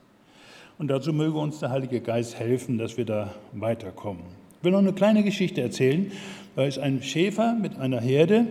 Und 0.77 0.87
dazu 0.87 1.11
möge 1.13 1.37
uns 1.37 1.59
der 1.59 1.71
Heilige 1.71 1.99
Geist 1.99 2.39
helfen, 2.39 2.77
dass 2.77 2.97
wir 2.97 3.05
da 3.05 3.33
weiterkommen. 3.53 4.23
Ich 4.57 4.63
will 4.63 4.71
noch 4.71 4.79
eine 4.79 4.93
kleine 4.93 5.23
Geschichte 5.23 5.61
erzählen. 5.61 6.11
Da 6.55 6.65
ist 6.65 6.79
ein 6.79 7.01
Schäfer 7.01 7.53
mit 7.53 7.77
einer 7.77 7.99
Herde 7.99 8.47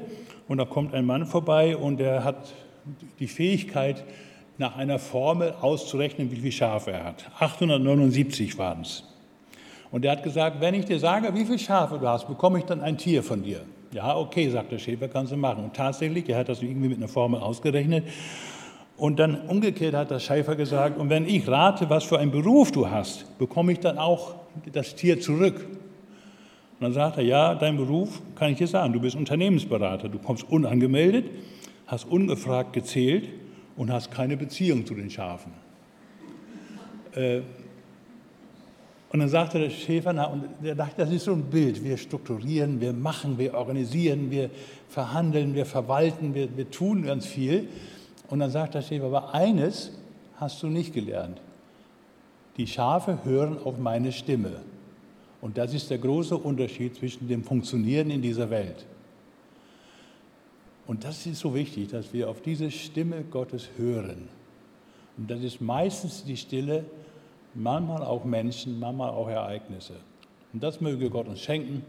und 0.47 0.59
da 0.59 0.65
kommt 0.65 0.95
ein 0.95 1.05
Mann 1.05 1.27
vorbei 1.27 1.77
und 1.77 1.99
der 1.99 2.25
hat 2.25 2.55
die 3.19 3.29
Fähigkeit, 3.29 4.05
nach 4.59 4.77
einer 4.77 4.99
Formel 4.99 5.55
auszurechnen, 5.61 6.31
wie 6.33 6.37
viele 6.37 6.53
Schafe 6.53 6.91
er 6.91 7.05
hat. 7.05 7.31
879 7.39 8.59
waren 8.59 8.81
es. 8.83 9.05
Und 9.91 10.05
er 10.05 10.13
hat 10.13 10.23
gesagt, 10.23 10.61
wenn 10.61 10.75
ich 10.75 10.85
dir 10.85 10.99
sage, 10.99 11.33
wie 11.35 11.45
viele 11.45 11.59
Schafe 11.59 11.99
du 11.99 12.09
hast, 12.09 12.27
bekomme 12.27 12.59
ich 12.59 12.65
dann 12.65 12.81
ein 12.81 12.99
Tier 12.99 13.23
von 13.23 13.43
dir. 13.43 13.61
Ja, 13.93 14.17
okay, 14.17 14.51
sagt 14.51 14.73
der 14.73 14.79
Schäfer, 14.79 15.09
kannst 15.09 15.33
du 15.33 15.37
machen. 15.37 15.65
Und 15.65 15.75
tatsächlich, 15.75 16.29
er 16.29 16.39
hat 16.39 16.49
das 16.49 16.63
irgendwie 16.63 16.89
mit 16.89 16.99
einer 16.99 17.09
Formel 17.09 17.41
ausgerechnet. 17.41 18.05
Und 18.99 19.19
dann 19.19 19.41
umgekehrt 19.47 19.95
hat 19.95 20.11
der 20.11 20.19
Schäfer 20.19 20.57
gesagt, 20.57 20.99
und 20.99 21.09
wenn 21.09 21.27
ich 21.27 21.49
rate, 21.49 21.89
was 21.89 22.05
für 22.05 22.19
einen 22.19 22.31
Beruf 22.31 22.73
du 22.73 22.91
hast, 22.91 23.39
bekomme 23.39 23.73
ich 23.73 23.81
dann 23.81 23.97
auch 23.97 24.35
das 24.73 24.95
Tier 24.95 25.21
zurück. 25.21 25.67
Und 25.71 26.85
dann 26.85 26.93
sagt 26.93 27.17
er, 27.17 27.25
ja, 27.25 27.55
dein 27.55 27.77
Beruf 27.77 28.21
kann 28.35 28.53
ich 28.53 28.59
dir 28.59 28.67
sagen, 28.67 28.93
du 28.93 29.01
bist 29.01 29.17
Unternehmensberater, 29.17 30.09
du 30.09 30.19
kommst 30.19 30.49
unangemeldet, 30.51 31.27
hast 31.87 32.05
ungefragt 32.09 32.73
gezählt 32.73 33.29
und 33.77 33.93
hast 33.93 34.11
keine 34.11 34.37
Beziehung 34.37 34.85
zu 34.85 34.95
den 34.95 35.11
Schafen. 35.11 35.53
Äh, 37.15 37.41
und 39.11 39.21
dann 39.21 39.29
sagte 39.29 39.59
der 39.59 39.71
Schäfer, 39.71 40.13
na, 40.13 40.27
und 40.27 40.45
er 40.63 40.75
dachte, 40.75 40.97
das 40.99 41.11
ist 41.11 41.25
so 41.25 41.33
ein 41.33 41.45
Bild. 41.45 41.83
Wir 41.83 41.97
strukturieren, 41.97 42.81
wir 42.81 42.93
machen, 42.93 43.39
wir 43.39 43.55
organisieren, 43.55 44.31
wir 44.31 44.51
verhandeln, 44.89 45.55
wir 45.55 45.65
verwalten, 45.65 46.35
wir, 46.35 46.55
wir 46.57 46.71
tun 46.71 47.05
ganz 47.05 47.27
viel. 47.27 47.69
Und 48.29 48.41
dann 48.41 48.51
sagt 48.51 48.75
der 48.75 48.83
Schäfer, 48.83 49.07
aber 49.07 49.33
eines 49.35 49.93
hast 50.37 50.63
du 50.63 50.67
nicht 50.67 50.93
gelernt. 50.93 51.41
Die 52.59 52.67
Schafe 52.67 53.25
hören 53.25 53.57
auf 53.65 53.79
meine 53.79 54.13
Stimme. 54.13 54.61
Und 55.41 55.57
das 55.57 55.73
ist 55.73 55.89
der 55.89 55.99
große 55.99 56.37
Unterschied 56.37 56.97
zwischen 56.97 57.29
dem 57.29 57.45
Funktionieren 57.45 58.11
in 58.11 58.21
dieser 58.21 58.51
Welt. 58.51 58.85
Und 60.87 61.05
das 61.05 61.25
ist 61.27 61.41
so 61.41 61.55
wichtig, 61.55 61.89
dass 61.89 62.13
wir 62.13 62.29
auf 62.29 62.43
diese 62.43 62.71
Stimme 62.71 63.23
Gottes 63.31 63.69
hören. 63.79 64.29
Und 65.17 65.31
das 65.31 65.41
ist 65.41 65.61
meistens 65.61 66.25
die 66.25 66.37
Stille, 66.37 66.85
manchmal 67.55 68.03
auch 68.03 68.25
Menschen, 68.25 68.79
manchmal 68.79 69.11
auch 69.11 69.29
Ereignisse. 69.29 69.95
Und 70.53 70.63
das 70.63 70.81
möge 70.81 71.11
Gott 71.11 71.29
uns 71.29 71.41
schenken, 71.41 71.85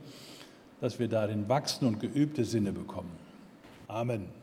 dass 0.82 1.00
wir 1.00 1.08
darin 1.08 1.48
wachsen 1.50 1.88
und 1.88 2.00
geübte 2.00 2.45
Sinne 2.45 2.72
bekommen. 2.72 3.12
Amen. 3.88 4.38